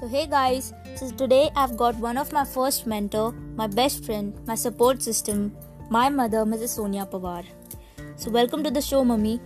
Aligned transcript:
So, 0.00 0.08
hey 0.08 0.26
guys, 0.26 0.72
so 0.96 1.10
today 1.10 1.50
I've 1.54 1.76
got 1.76 1.94
one 1.96 2.16
of 2.16 2.32
my 2.32 2.42
first 2.42 2.86
mentor, 2.86 3.32
my 3.54 3.66
best 3.66 4.02
friend, 4.02 4.34
my 4.46 4.54
support 4.54 5.02
system, 5.02 5.54
my 5.90 6.08
mother, 6.08 6.38
Mrs. 6.38 6.68
Sonia 6.76 7.04
Pawar. 7.04 7.44
So, 8.16 8.30
welcome 8.30 8.64
to 8.64 8.70
the 8.70 8.80
show, 8.80 9.04
Mummy. 9.04 9.42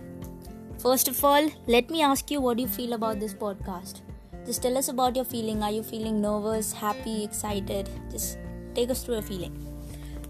First 0.77 1.09
of 1.09 1.21
all, 1.25 1.49
let 1.67 1.89
me 1.89 2.01
ask 2.03 2.31
you 2.31 2.39
what 2.39 2.57
you 2.57 2.69
feel 2.69 2.93
about 2.93 3.19
this 3.19 3.33
podcast. 3.33 3.99
Just 4.45 4.61
tell 4.61 4.77
us 4.77 4.87
about 4.87 5.17
your 5.17 5.25
feeling. 5.25 5.61
Are 5.61 5.71
you 5.71 5.83
feeling 5.83 6.21
nervous, 6.21 6.71
happy, 6.71 7.25
excited? 7.25 7.89
Just 8.09 8.37
take 8.73 8.89
us 8.89 9.03
through 9.03 9.15
your 9.15 9.23
feeling. 9.23 9.59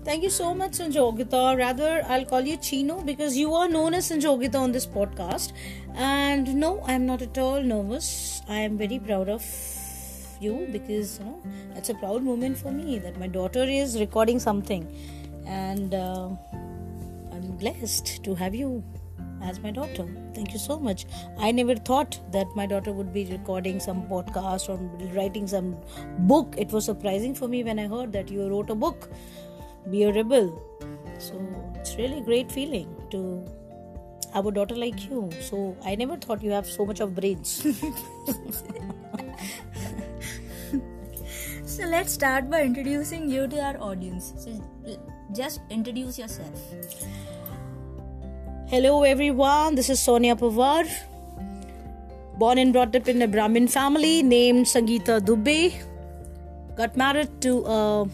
Thank 0.04 0.24
you 0.24 0.32
so 0.32 0.56
much, 0.56 0.72
Sanjogita. 0.72 1.56
Rather, 1.56 2.04
I'll 2.10 2.26
call 2.26 2.42
you 2.42 2.58
Chino 2.58 3.00
because 3.02 3.38
you 3.38 3.54
are 3.54 3.70
known 3.70 3.94
as 3.94 4.10
Sanjogita 4.10 4.56
on 4.56 4.72
this 4.72 4.88
podcast. 4.88 5.54
And 5.94 6.56
no, 6.56 6.84
I'm 6.88 7.06
not 7.06 7.22
at 7.22 7.38
all 7.38 7.62
nervous. 7.62 8.42
I 8.50 8.62
am 8.62 8.76
very 8.76 8.98
proud 8.98 9.30
of 9.30 9.44
you 10.46 10.68
because 10.72 11.20
you 11.20 11.26
know 11.26 11.42
it's 11.76 11.90
a 11.96 11.96
proud 12.04 12.24
moment 12.24 12.58
for 12.58 12.72
me 12.72 13.00
that 13.00 13.20
my 13.24 13.28
daughter 13.40 13.64
is 13.64 14.00
recording 14.00 14.40
something, 14.40 14.86
and 15.46 15.94
uh, 15.94 16.30
I'm 17.32 17.50
blessed 17.64 18.24
to 18.24 18.36
have 18.44 18.56
you 18.64 18.84
as 19.50 19.60
my 19.62 19.72
daughter. 19.72 20.06
Thank 20.34 20.54
you 20.54 20.60
so 20.60 20.80
much. 20.80 21.06
I 21.38 21.52
never 21.52 21.76
thought 21.76 22.20
that 22.32 22.48
my 22.56 22.66
daughter 22.66 22.92
would 22.92 23.14
be 23.14 23.26
recording 23.26 23.80
some 23.80 24.04
podcast 24.08 24.70
or 24.70 24.78
writing 25.16 25.48
some 25.48 25.76
book. 26.34 26.56
It 26.58 26.72
was 26.72 26.86
surprising 26.86 27.36
for 27.36 27.48
me 27.48 27.64
when 27.64 27.80
I 27.80 27.88
heard 27.88 28.14
that 28.14 28.30
you 28.30 28.48
wrote 28.50 28.70
a 28.70 28.76
book, 28.76 29.10
Be 29.92 30.04
a 30.04 30.14
Rebel. 30.14 30.50
So 31.20 31.40
it's 31.76 31.96
really 31.96 32.22
great 32.22 32.52
feeling 32.52 32.90
to 33.12 33.46
have 34.34 34.46
a 34.46 34.52
daughter 34.52 34.76
like 34.76 35.10
you. 35.10 35.30
So 35.42 35.78
I 35.86 35.96
never 35.96 36.18
thought 36.18 36.44
you 36.44 36.52
have 36.52 36.68
so 36.68 36.86
much 36.86 37.00
of 37.00 37.16
brains. 37.16 37.66
So, 41.76 41.84
let's 41.84 42.14
start 42.14 42.50
by 42.50 42.62
introducing 42.64 43.30
you 43.30 43.48
to 43.50 43.60
our 43.62 43.78
audience. 43.86 44.32
So, 44.38 44.52
just 45.36 45.60
introduce 45.70 46.18
yourself. 46.18 46.58
Hello, 48.68 49.04
everyone. 49.04 49.76
This 49.76 49.90
is 49.90 50.00
Sonia 50.00 50.38
Pawar. 50.38 50.88
Born 52.40 52.60
and 52.60 52.72
brought 52.72 52.96
up 52.96 53.10
in 53.10 53.22
a 53.22 53.28
Brahmin 53.28 53.68
family 53.68 54.24
named 54.24 54.68
Sangeeta 54.68 55.20
Dubey. 55.20 55.76
Got 56.78 56.96
married 56.96 57.42
to 57.42 57.66
a 57.66 58.08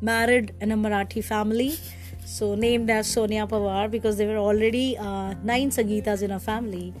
married 0.00 0.54
in 0.60 0.72
a 0.72 0.76
Marathi 0.76 1.22
family. 1.22 1.76
So 2.24 2.56
named 2.56 2.90
as 2.90 3.06
Sonia 3.06 3.46
Pawar 3.46 3.88
because 3.88 4.16
there 4.16 4.26
were 4.26 4.38
already 4.38 4.98
uh, 4.98 5.34
nine 5.44 5.70
Sangeetas 5.70 6.20
in 6.22 6.32
a 6.32 6.40
family. 6.40 6.92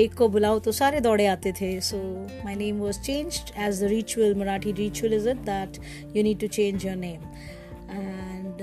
एक 0.00 0.14
को 0.14 0.28
बुलाओ 0.28 0.58
तो 0.58 0.72
सारे 0.72 1.00
दौड़े 1.00 1.26
आते 1.26 1.52
थे। 1.52 1.80
So 1.80 1.98
my 2.44 2.54
name 2.54 2.78
was 2.78 3.00
change 3.02 3.40
as 3.58 3.82
the 3.82 3.86
ritual 3.88 4.34
Marathi 4.34 4.72
ritual 4.72 5.14
is 5.14 5.28
it 5.28 5.36
that 5.46 5.78
you 6.16 6.22
need 6.22 6.40
to 6.40 6.46
change 6.48 6.86
your 6.86 6.96
name 6.96 7.22
and 7.90 8.62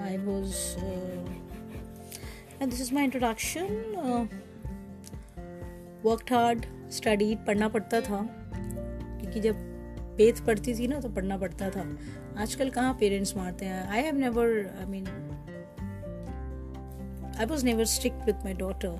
I 0.00 0.16
was 0.16 0.54
and 2.62 2.70
this 2.70 2.80
is 2.80 2.94
my 2.94 3.04
introduction 3.04 3.68
worked 6.04 6.32
hard 6.32 6.66
study 6.92 7.34
पढ़ना 7.46 7.68
पड़ता 7.68 8.00
था। 8.00 8.20
क्योंकि 9.20 9.40
जब 9.40 9.54
बेत 10.16 10.38
पढ़ती 10.46 10.74
थी 10.74 10.86
ना 10.88 11.00
तो 11.00 11.08
पढ़ना 11.08 11.36
पड़ता 11.38 11.70
था। 11.70 11.86
आजकल 12.42 12.70
कहाँ 12.70 12.92
पेरेंट्स 13.00 13.36
मारते 13.36 13.64
हैं? 13.64 13.86
I 13.88 14.02
have 14.02 14.16
never 14.16 14.48
I 14.80 14.86
mean 14.86 15.06
I 17.38 17.46
was 17.46 17.64
never 17.64 17.84
strict 17.86 18.26
with 18.26 18.44
my 18.44 18.54
daughter 18.54 18.98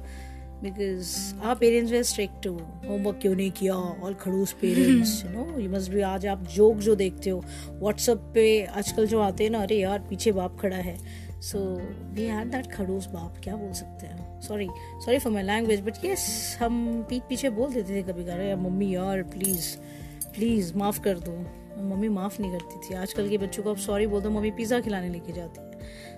because 0.62 1.08
our 1.44 1.54
parents 1.54 1.92
were 1.92 2.02
strict 2.04 2.42
to 2.44 2.52
homework 2.88 3.18
क्यों 3.22 3.34
नहीं 3.34 3.50
किया? 3.50 3.74
ऑल 3.74 4.14
खड़ूस 4.20 4.52
parents 4.60 5.22
you 5.24 5.30
know 5.30 5.58
you 5.58 5.70
must 5.70 5.90
भी 5.92 6.00
आज 6.02 6.26
आप 6.26 6.42
जोक 6.54 6.76
जो 6.78 6.94
देखते 6.94 7.30
हो 7.30 7.42
व्हाट्सअप 7.80 8.30
पे 8.34 8.44
आजकल 8.64 9.06
जो 9.06 9.20
आते 9.20 9.44
हैं 9.44 9.50
ना 9.50 9.62
अरे 9.62 9.78
यार 9.78 9.98
पीछे 10.10 10.32
बाप 10.32 10.58
खड़ा 10.60 10.76
है। 10.76 10.96
सो 11.42 11.58
वी 12.14 12.24
हैड 12.24 12.50
दैट 12.50 12.70
खड़ूस 12.72 13.06
बाप 13.08 13.34
क्या 13.44 13.56
बोल 13.56 13.72
सकते 13.72 14.06
हैं? 14.06 14.40
Sorry 14.40 14.68
sorry 15.04 15.18
for 15.18 15.32
my 15.32 15.42
language 15.42 15.80
but 15.80 16.04
yes 16.04 16.56
हम 16.60 17.04
पीठ 17.10 17.22
पीछे 17.28 17.50
बोल 17.50 17.72
देते 17.74 17.94
थे 17.94 18.02
कभी 18.02 18.24
कभी 18.24 18.48
यार 18.48 18.56
मम्मी 18.58 18.94
यार 18.94 19.22
प्लीज़ 19.34 19.76
प्लीज़ 20.34 20.74
माफ़ 20.78 21.00
कर 21.00 21.18
दो। 21.18 21.38
मम्मी 21.84 22.08
माफ़ 22.08 22.40
नहीं 22.40 22.52
करती 22.52 22.78
थी। 22.80 22.94
आजकल 22.94 23.28
के 23.28 23.38
बच्चों 23.38 23.62
को 23.62 23.70
आप 23.70 23.76
सॉरी 23.78 24.06
बोल 24.06 24.20
दो 24.22 24.30
मम्मी 24.30 24.50
पिज़्ज़ा 24.50 24.80
खिलाने 24.80 25.08
लेके 25.08 25.32
जाती 25.32 25.60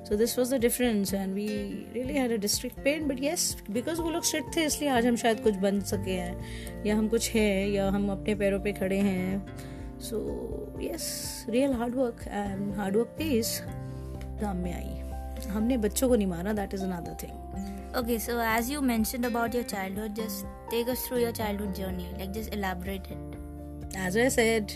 so 0.08 0.16
this 0.16 0.38
was 0.38 0.54
the 0.54 0.58
difference 0.60 1.14
and 1.14 1.34
we 1.34 1.46
really 1.94 2.14
had 2.14 2.32
a 2.32 2.36
district 2.42 2.78
pain 2.84 3.08
but 3.08 3.22
yes 3.22 3.56
because 3.70 4.00
वो 4.00 4.10
लोग 4.10 4.24
स्ट्रिक्ट 4.24 4.56
थे 4.56 4.64
इसलिए 4.64 4.90
आज 4.90 5.06
हम 5.06 5.16
शायद 5.16 5.40
कुछ 5.42 5.56
बन 5.64 5.80
सके 5.90 6.12
हैं 6.12 6.84
या 6.86 6.96
हम 6.96 7.08
कुछ 7.08 7.30
हैं 7.30 7.68
या 7.68 7.88
हम 7.90 8.08
अपने 8.12 8.34
पैरों 8.34 8.60
पे 8.60 8.72
खड़े 8.72 8.98
हैं 9.08 9.46
so 10.00 10.20
yes 10.82 11.10
real 11.48 11.72
hard 11.72 11.94
work 11.94 12.24
and 12.28 12.74
hard 12.76 12.96
work 12.96 13.14
pays 13.18 13.58
काम 14.40 14.56
में 14.56 14.72
आई 14.74 15.50
हमने 15.50 15.76
बच्चों 15.78 16.08
को 16.08 16.16
नहीं 16.16 16.26
मारा 16.26 16.52
that 16.52 16.74
is 16.74 16.84
another 16.84 17.16
thing 17.22 17.46
Okay, 17.96 18.18
so 18.18 18.38
as 18.38 18.68
you 18.70 18.82
mentioned 18.82 19.24
about 19.24 19.54
your 19.54 19.62
childhood, 19.64 20.14
just 20.14 20.44
take 20.70 20.88
us 20.88 21.06
through 21.06 21.20
your 21.20 21.32
childhood 21.32 21.74
journey. 21.74 22.08
Like, 22.18 22.32
just 22.32 22.52
elaborate 22.52 23.06
it. 23.10 23.96
As 23.96 24.14
I 24.14 24.28
said, 24.28 24.72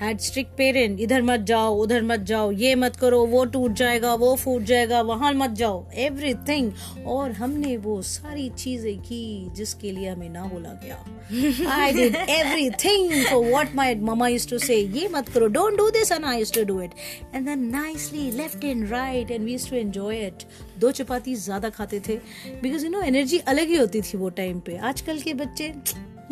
had 0.00 0.18
strict 0.20 0.50
parent 0.56 1.00
इधर 1.00 1.22
मत 1.22 1.40
जाओ 1.48 1.74
उधर 1.76 2.02
मत 2.02 2.20
जाओ 2.28 2.50
ये 2.52 2.74
मत 2.74 2.96
करो 2.96 3.24
वो 3.26 3.44
टूट 3.54 3.72
जाएगा 3.76 4.14
वो 4.14 4.34
फूट 4.36 4.62
जाएगा 4.70 5.00
वहाँ 5.02 5.32
मत 5.34 5.50
जाओ। 5.60 5.84
एवरीथिंग 5.98 7.06
और 7.06 7.32
हमने 7.32 7.76
वो 7.76 8.00
सारी 8.02 8.48
चीज़ें 8.58 8.98
की 8.98 9.50
जिसके 9.56 9.92
लिए 9.92 10.08
हमें 10.08 10.28
ना 10.30 10.44
बोला 10.44 10.72
गया। 10.84 11.70
I 11.72 11.92
did 11.92 12.16
everything 12.16 13.12
for 13.26 13.44
what 13.46 13.74
my 13.74 13.94
mama 14.02 14.28
used 14.28 14.50
to 14.50 14.58
say 14.58 14.76
ये 14.76 15.08
मत 15.12 15.28
करो 15.28 15.46
don't 15.58 15.76
do 15.78 15.88
this 15.90 16.12
and 16.12 16.24
I 16.24 16.38
used 16.38 16.54
to 16.54 16.64
do 16.64 16.80
it 16.82 16.90
and 17.34 17.46
then 17.46 17.64
nicely 17.70 18.30
left 18.36 18.64
and 18.64 18.90
right 18.90 19.30
and 19.30 19.44
we 19.44 19.52
used 19.52 19.70
to 19.70 19.76
enjoy 19.76 20.26
it 20.26 20.44
दो 20.80 20.90
चपाती 20.92 21.34
ज़्यादा 21.36 21.68
खाते 21.70 22.00
थे 22.08 22.16
because 22.62 22.84
you 22.84 22.90
no 22.90 23.02
energy 23.02 23.38
अलग 23.54 23.68
ही 23.68 23.76
होती 23.76 24.00
थी 24.02 24.18
वो 24.18 24.28
टाइम 24.40 24.60
पे। 24.60 24.76
आजकल 24.78 25.20
के 25.20 25.34
बच्चे 25.34 25.72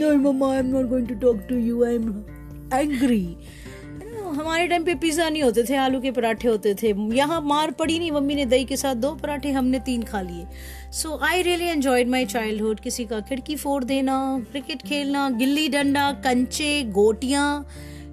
No, 0.01 0.09
mama, 0.17 0.49
I'm 0.57 0.69
not 0.73 0.85
going 0.91 1.07
to 1.07 1.15
talk 1.23 1.39
to 1.49 1.57
you. 1.59 1.85
I'm 1.85 2.05
angry. 2.75 3.25
हमारे 4.29 4.67
टाइम 4.69 4.85
पे 4.85 4.95
पिज्जा 4.95 5.29
नहीं 5.29 5.43
होते 5.43 5.63
थे, 5.63 5.77
आलू 5.77 6.01
के 6.01 6.11
पराठे 6.11 6.49
होते 6.49 6.75
थे। 6.75 6.93
यहाँ 7.17 7.41
मार 7.41 7.71
पड़ी 7.71 7.99
नहीं, 7.99 8.11
मम्मी 8.13 8.35
ने 8.35 8.47
दही 8.47 8.65
के 8.65 8.77
साथ 8.77 8.95
दो 8.95 9.15
पराठे, 9.15 9.51
हमने 9.51 9.79
तीन 9.79 10.03
खा 10.03 10.21
लिए। 10.21 10.47
So 10.93 11.19
I 11.23 11.43
really 11.43 11.65
enjoyed 11.65 12.09
my 12.09 12.27
childhood 12.27 12.81
किसी 12.81 13.05
का 13.05 13.21
खिड़की 13.21 13.57
फोड़ 13.57 13.85
देना 13.85 14.45
क्रिकेट 14.51 14.83
खेलना, 14.83 15.31
गिल्ली 15.31 15.69
डंडा, 15.69 16.13
कंचे, 16.13 16.83
गोटियाँ। 16.83 17.67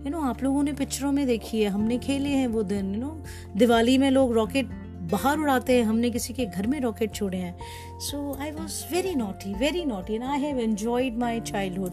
यू 0.06 0.10
नो 0.10 0.22
आप 0.22 0.44
लोगों 0.44 0.64
ने 0.64 0.74
पिक्चरों 0.74 1.12
में 1.12 1.28
देखी 1.28 1.62
है, 1.62 1.70
हमने 1.70 1.98
खेले 1.98 2.30
हैं 2.30 2.48
वो 2.48 2.64
दिन। 2.64 2.94
यू 2.96 3.02
नो 3.02 3.24
दिवाली 3.58 3.98
में 3.98 4.12
लोग 4.12 4.34
रॉकेट 4.34 4.66
बाहर 5.12 5.38
उड़ाते 5.38 5.74
हैं, 5.74 5.84
हमने 5.84 6.10
किसी 6.10 6.34
के 6.34 6.46
घर 6.46 6.68
में 6.68 6.80
रॉकेट 6.80 7.14
छोड़े 7.14 7.38
हैं। 7.38 7.58
So 8.00 8.38
I 8.42 8.52
was 8.52 8.84
very 8.94 9.16
naughty 9.16 9.54
very 9.54 9.86
naughty 9.86 10.14
and 10.14 10.24
I 10.24 10.40
have 10.40 10.60
enjoyed 10.60 11.18
my 11.18 11.40
childhood 11.40 11.92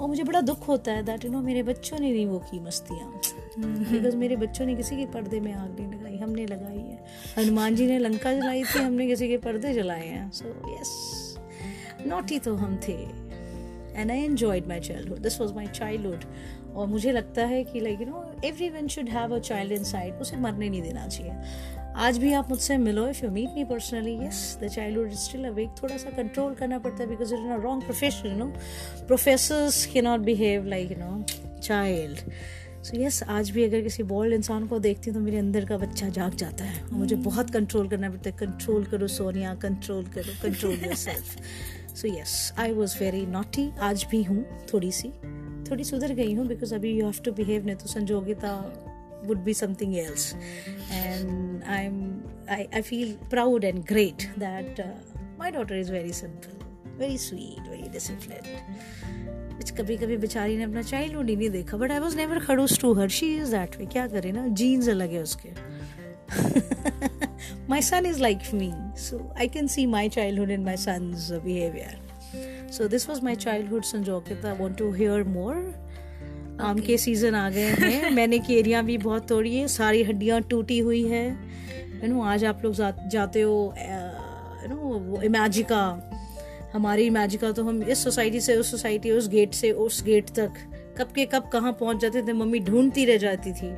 और 0.00 0.08
मुझे 0.08 0.22
बड़ा 0.24 0.40
दुख 0.40 0.66
होता 0.68 0.92
है 0.92 1.02
दैट 1.02 1.24
यू 1.24 1.30
नो 1.30 1.40
मेरे 1.42 1.62
बच्चों 1.62 1.98
ने 1.98 2.12
नहीं 2.12 2.26
वो 2.26 2.38
की 2.50 2.60
मस्तियाँ। 2.60 3.08
बिकॉज़ 3.58 4.16
मेरे 4.16 4.36
बच्चों 4.36 4.66
ने 4.66 4.74
किसी 4.74 4.96
के 4.96 5.06
पर्दे 5.06 5.40
में 5.40 5.52
आग 5.52 5.80
नहीं 5.80 5.88
लगाई 5.88 6.16
हमने 6.16 6.46
लगाई 6.46 6.76
है। 6.76 7.04
हनुमान 7.38 7.74
जी 7.74 7.86
ने 7.86 7.98
लंका 7.98 8.32
जलाई 8.32 8.62
थी 8.64 8.78
हमने 8.78 9.06
किसी 9.06 9.28
के 9.28 9.36
पर्दे 9.38 9.72
जलाए 9.74 10.06
हैं। 10.06 10.30
सो 10.30 10.44
यस 10.74 11.36
नॉटी 12.06 12.38
तो 12.38 12.54
हम 12.56 12.78
थे। 12.88 12.96
And 13.92 14.10
I 14.10 14.18
enjoyed 14.18 14.68
my 14.68 14.80
childhood 14.80 15.18
this 15.18 15.40
was 15.40 15.52
my 15.54 15.66
childhood 15.66 16.24
और 16.74 16.86
मुझे 16.86 17.12
लगता 17.12 17.44
है 17.46 17.62
कि 17.64 17.80
like 17.80 18.00
you 18.00 18.06
know 18.06 18.24
everyone 18.70 18.88
should 18.88 19.08
have 19.08 19.34
a 19.36 19.38
child 19.38 19.72
inside 19.84 20.14
उसे 20.14 20.36
मरने 20.36 20.68
नहीं 20.68 20.82
देना 20.82 21.06
चाहिए। 21.08 21.32
आज 21.96 22.18
भी 22.18 22.32
आप 22.32 22.50
मुझसे 22.50 22.76
मिलो 22.78 23.08
if 23.08 23.24
you 23.24 23.30
meet 23.30 23.48
me 23.54 23.64
personally 23.64 24.14
yes 24.26 24.58
the 24.62 24.68
childhood 24.68 25.06
is 25.06 25.18
still 25.18 25.44
awake 25.44 25.70
थोड़ा 25.82 25.96
सा 25.96 26.10
कंट्रोल 26.10 26.54
करना 26.54 26.78
पड़ता 26.78 27.02
है 27.02 27.08
because 27.08 27.34
it 27.34 27.40
in 27.40 27.50
a 27.50 27.56
wrong 27.56 27.82
profession 27.82 28.28
you 28.28 28.36
know 28.36 28.46
professors 29.06 29.86
के 29.86 30.02
not 30.02 30.20
behave 30.20 30.66
like 30.66 30.90
you 30.90 30.96
know 31.00 31.22
child 31.60 32.18
so 32.84 33.00
yes 33.00 33.22
आज 33.22 33.50
भी 33.50 33.64
अगर 33.64 33.80
किसी 33.80 34.02
बोल्ड 34.02 34.34
इंसान 34.34 34.66
को 34.66 34.78
देखती 34.78 35.10
हूँ 35.10 35.18
तो 35.18 35.24
मेरे 35.24 35.38
अंदर 35.38 35.64
का 35.64 35.78
बच्चा 35.78 36.08
जाग 36.08 36.34
जाता 36.34 36.64
है। 36.64 36.82
और 36.82 36.92
मुझे 36.92 37.16
बहुत 37.16 37.50
कंट्रोल 37.50 37.88
करना 37.88 38.10
पड़ता 38.10 38.30
है। 38.30 38.36
कंट्रोल 38.36 38.84
करो, 38.84 39.06
सोनिया 39.06 39.54
कंट्रोल 39.54 40.04
करो 40.04 40.32
control 40.42 40.74
yourself 40.94 41.96
so 41.96 42.08
yes 42.08 42.52
I 42.58 42.72
was 42.72 42.98
very 43.00 43.26
naughty 43.26 43.70
आज 43.80 44.06
भी 44.10 44.22
हूँ 44.22 44.44
थोड़ी 44.74 44.92
सी। 44.92 45.08
थोड़ी 45.70 45.84
सुधर 45.84 46.12
गई 46.12 46.34
हूँ 46.34 46.46
बिकॉज़ 46.46 46.74
अभी 46.74 46.98
यू 46.98 47.04
हैव 47.04 47.22
टू 47.24 47.32
बिहेव 47.32 47.66
नहीं 47.66 47.76
तो 47.76 47.86
Sanjogita 47.86 48.52
would 49.23 49.43
be 49.43 49.53
something 49.53 49.97
else 49.99 50.35
and 50.91 51.63
i'm 51.77 51.97
i, 52.49 52.67
I 52.73 52.81
feel 52.81 53.15
proud 53.29 53.63
and 53.63 53.85
great 53.85 54.29
that 54.37 54.79
uh, 54.79 54.91
my 55.39 55.51
daughter 55.51 55.75
is 55.75 55.89
very 55.89 56.11
simple 56.11 56.53
very 56.97 57.17
sweet 57.17 57.61
very 57.67 57.89
disciplined 57.89 58.47
कभी 59.77 59.95
कभी 59.97 60.17
बेचारी 60.17 60.57
ने 60.57 60.63
अपना 60.63 60.81
चाइल्ड 60.81 61.15
हुड 61.15 61.29
ही 61.29 61.35
नहीं 61.35 61.49
देखा 61.49 61.77
बट 61.77 61.91
आई 61.91 61.99
वॉज 61.99 62.15
नेवर 62.15 62.39
खड़ूस 62.39 62.79
to 62.81 62.93
her 62.99 63.09
she 63.09 63.33
is 63.37 63.49
that 63.49 63.75
way 63.77 63.85
क्या 63.85 64.07
करे 64.07 64.31
ना 64.31 64.47
जीन्स 64.61 64.89
अलग 64.89 65.11
है 65.11 65.21
उसके 65.23 65.49
my 67.69 67.81
son 67.81 68.05
is 68.05 68.19
like 68.21 68.53
me 68.53 68.71
so 68.99 69.19
I 69.39 69.47
can 69.47 69.67
see 69.67 69.85
my 69.85 70.09
childhood 70.39 70.51
in 70.51 70.63
my 70.65 70.77
son's 70.77 71.31
behaviour 71.45 72.71
so 72.73 72.87
this 72.87 73.09
was 73.09 73.21
my 73.23 73.35
childhood 73.71 73.83
संजोकित 73.83 74.45
I 74.45 74.57
want 74.57 74.77
to 74.77 74.91
आम 76.60 76.78
के 76.78 76.98
season 76.98 77.34
आ 77.34 77.50
गए 77.50 77.60
हैं। 77.60 78.10
मैंने 78.16 78.38
केरियाँ 78.38 78.84
भी 78.84 78.98
बहुत 78.98 79.28
तोड़ी 79.28 79.56
है। 79.56 79.68
सारी 79.68 80.02
हड्डियाँ 80.02 80.40
टूटी 80.42 80.78
हुई 80.78 81.02
है। 81.04 81.26
यू 82.02 82.08
नो 82.08 82.22
आज 82.22 82.44
आप 82.44 82.64
लोग 82.64 82.74
जा, 82.74 82.90
जाते 83.06 83.40
हो 83.40 83.74
यू 84.62 84.68
नो 84.68 84.76
वो 84.76 85.22
इमेजिका 85.22 85.82
हमारी 86.72 87.06
इमेजिका 87.06 87.52
तो 87.52 87.64
हम 87.64 87.82
इस 87.82 88.04
सोसाइटी 88.04 88.40
से 88.40 88.56
उस 88.56 88.70
सोसाइटी 88.70 89.10
उस 89.10 89.28
गेट 89.28 89.54
से 89.54 89.70
उस 89.72 90.02
गेट 90.04 90.30
तक 90.30 90.52
कब 90.98 91.12
के 91.14 91.24
कब 91.24 91.48
कहाँ 91.48 91.72
पहुँच 91.72 91.96
जाते 91.96 92.22
थे 92.22 92.32
मम्मी 92.32 92.58
ढूंढती 92.58 93.04
रह 93.04 93.16
जाती 93.16 93.52
थी। 93.52 93.72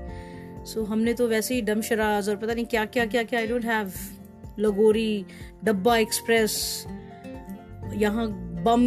सो 0.66 0.80
so, 0.80 0.88
हमने 0.88 1.14
तो 1.14 1.28
वैसे 1.28 1.54
ही 1.54 1.60
डम 1.62 1.80
शराज 1.80 2.28
और 2.28 2.36
पता 2.36 2.54
नहीं 2.54 2.64
क्या 2.64 2.84
क्या 2.84 3.06
क्या 3.06 3.22
क्या 3.22 3.40
आई 3.40 3.46
डोंट 3.46 3.64
हैव 3.64 3.92
लगोरी 4.58 5.24
डब्बा 5.64 5.96
एक्सप्रेस 5.96 6.84
यहाँ 7.94 8.51
बम 8.64 8.82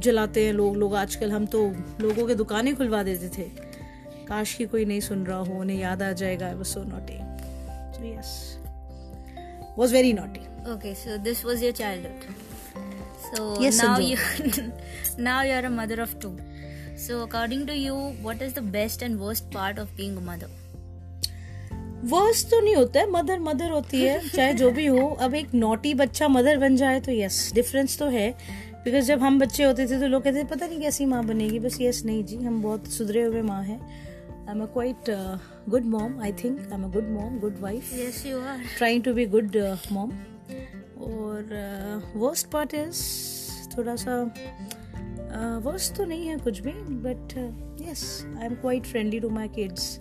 जलाते 0.00 0.44
हैं 0.46 0.52
लोग 0.52 0.76
लोग 0.76 0.94
आजकल 0.94 1.32
हम 1.32 1.46
तो 1.46 1.62
लोगों 2.00 2.26
के 2.26 2.34
दुकानें 2.34 2.74
खुलवा 2.76 3.02
देते 3.02 3.28
थे। 3.38 3.48
काश 4.28 4.54
की 4.54 4.64
कोई 4.66 4.84
नहीं 4.84 5.00
सुन 5.00 5.24
रहा 5.26 5.38
हो 5.38 5.54
उन्हें 5.54 5.78
याद 5.78 6.02
आ 6.02 6.12
जाएगा 6.12 6.50
वो 6.52 6.64
so 6.64 6.82
naughty 6.84 7.18
yes 8.10 8.58
was 9.78 9.92
very 9.92 10.12
naughty 10.12 10.40
okay 10.72 10.94
so 10.94 11.16
this 11.16 11.44
was 11.44 11.64
your 11.64 11.72
childhood 12.06 13.70
so 13.70 13.86
now 13.86 13.98
now 15.22 15.44
you 15.44 15.54
are 15.54 15.64
a 15.64 15.68
mother 15.68 16.00
of 16.00 16.14
two 16.18 16.36
so 17.06 17.22
according 17.26 17.66
to 17.68 17.74
you 17.74 17.94
what 17.94 18.42
is 18.42 18.54
the 18.54 18.62
best 18.72 19.02
and 19.02 19.18
worst 19.20 19.44
part 19.44 19.78
of 19.78 19.96
being 19.96 20.18
mother 20.18 20.56
worse 22.04 22.44
तो 22.44 22.60
नहीं 22.60 22.74
होता 22.76 23.00
है 23.00 23.10
mother 23.10 23.38
mother 23.38 23.70
होती 23.70 24.00
है 24.00 24.28
चाहे 24.34 24.52
जो 24.54 24.70
भी 24.70 24.86
हो। 24.86 25.06
अब 25.20 25.34
एक 25.34 25.54
नोटी 25.54 25.94
बच्चा 25.94 26.28
मदर 26.28 26.58
बन 26.58 26.76
जाए 26.76 27.00
तो 27.00 27.12
यस 27.12 27.50
डिफरेंस 27.54 27.98
तो 27.98 28.06
है। 28.08 28.28
बिकॉज़ 28.88 29.04
जब 29.04 29.20
हम 29.20 29.38
बच्चे 29.38 29.64
होते 29.64 29.86
थे 29.86 29.98
तो 30.00 30.06
लोग 30.06 30.22
कहते 30.22 30.38
थे 30.38 30.44
पता 30.44 30.66
नहीं 30.66 30.80
कैसी 30.80 31.06
माँ 31.06 31.22
बनेगी। 31.24 31.58
बस 31.58 31.76
यस 31.80 32.04
नहीं 32.04 32.24
जी 32.24 32.36
हम 32.36 32.60
बहुत 32.62 32.86
सुधरे 32.88 33.22
हुए 33.22 33.42
माँ 33.42 33.62
हैं। 33.62 33.80
I 33.80 34.54
am 34.54 34.62
a 34.62 34.66
quite 34.66 35.10
good 35.68 35.84
mom 35.86 36.20
I 36.20 36.32
think 36.32 36.60
I 36.60 36.74
am 36.74 36.84
a 36.84 36.88
good 36.92 37.08
mom 37.10 37.38
good 37.38 37.58
wife 37.60 37.90
Yes, 37.94 38.20
you 38.26 38.38
are. 38.42 38.58
Trying 38.76 39.02
to 39.02 39.14
be 39.14 39.26
good 39.26 39.56
mom 39.92 40.10
और 41.08 42.12
वर्स्ट 42.16 42.50
पार्ट 42.50 42.74
इज़ 42.74 43.02
थोड़ा 43.76 43.96
सा 43.96 44.22
वर्स्ट 45.64 45.94
तो 45.96 46.04
नहीं 46.04 46.26
है 46.26 46.36
कुछ 46.38 46.60
भी 46.60 46.72
but 47.04 47.36
yes 47.88 48.06
I 48.38 48.46
am 48.46 48.54
quite 48.54 48.86
friendly 48.86 49.20
to 49.20 49.30
my 49.30 49.48
kids 49.48 49.98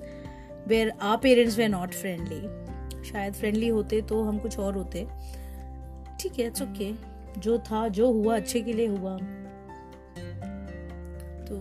where 0.68 0.94
our 1.02 1.18
parents 1.18 1.58
were 1.58 1.68
not 1.68 1.94
friendly 1.94 3.04
शायद 3.10 3.34
friendly 3.34 3.68
होते 3.68 4.02
तो 4.02 4.24
हम 4.24 4.40
कुछ 4.40 4.58
और 4.60 4.78
होते। 4.78 5.06
ठीक 6.20 6.40
है 6.40 6.46
इट्स 6.48 6.62
ओके 6.62 7.17
जो 7.38 7.58
था 7.72 7.88
जो 8.00 8.12
हुआ 8.12 8.36
अच्छे 8.36 8.62
के 8.62 8.74
लिए 8.74 8.88
हुआ 8.88 9.18
तो 11.48 11.58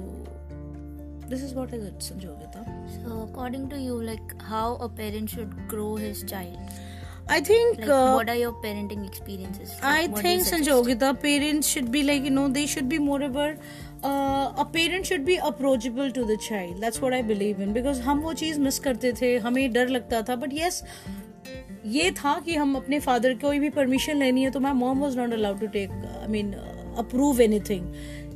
this 1.28 1.44
is 1.44 1.54
what 1.54 1.74
is 1.74 1.86
it 1.86 2.02
Sanjogita 2.02 2.64
So 2.96 3.22
according 3.22 3.68
to 3.70 3.78
you, 3.78 4.02
like 4.02 4.34
how 4.42 4.76
a 4.76 4.88
parent 4.88 5.30
should 5.30 5.56
grow 5.68 5.94
his 5.96 6.22
child? 6.32 6.76
I 7.30 7.40
think 7.40 7.78
Like 7.78 7.88
uh, 7.88 8.12
what 8.16 8.28
are 8.28 8.38
your 8.40 8.52
parenting 8.64 9.06
experiences? 9.06 9.70
Like, 9.82 10.10
I 10.10 10.22
think? 10.22 10.46
Sanjogita 10.48 11.08
parents 11.22 11.68
should 11.74 11.90
be 11.96 12.02
like 12.10 12.28
you 12.28 12.30
know 12.30 12.46
they 12.56 12.66
should 12.74 12.88
be 12.88 12.98
moreover 13.06 13.46
uh, 14.04 14.62
a 14.64 14.66
parent 14.76 15.10
should 15.10 15.24
be 15.24 15.36
approachable 15.50 16.12
to 16.18 16.24
the 16.24 16.36
child 16.48 16.80
that's 16.80 17.00
what 17.00 17.16
I 17.18 17.22
believe 17.32 17.64
in 17.66 17.72
because 17.78 18.00
हम 18.06 18.20
वो 18.26 18.32
चीज़ 18.42 18.60
miss 18.60 18.78
करते 18.86 19.12
थे 19.22 19.36
हमें 19.48 19.72
डर 19.72 19.88
लगता 19.96 20.22
था 20.28 20.36
but 20.44 20.56
yes 20.60 20.82
ये 21.86 22.10
था 22.10 22.40
कि 22.44 22.54
हम 22.54 22.74
अपने 22.76 23.00
फादर 23.00 23.34
कोई 23.34 23.58
भी 23.58 23.70
परमिशन 23.70 24.16
लेनी 24.16 24.42
है 24.42 24.50
तो 24.50 24.60
my 24.60 24.72
mom 24.72 24.98
was 24.98 25.18
not 25.18 25.32
allowed 25.32 25.60
to 25.60 25.66
take 25.66 25.90
I 25.90 26.26
mean 26.28 26.52
approve 26.98 27.40
anything 27.40 27.94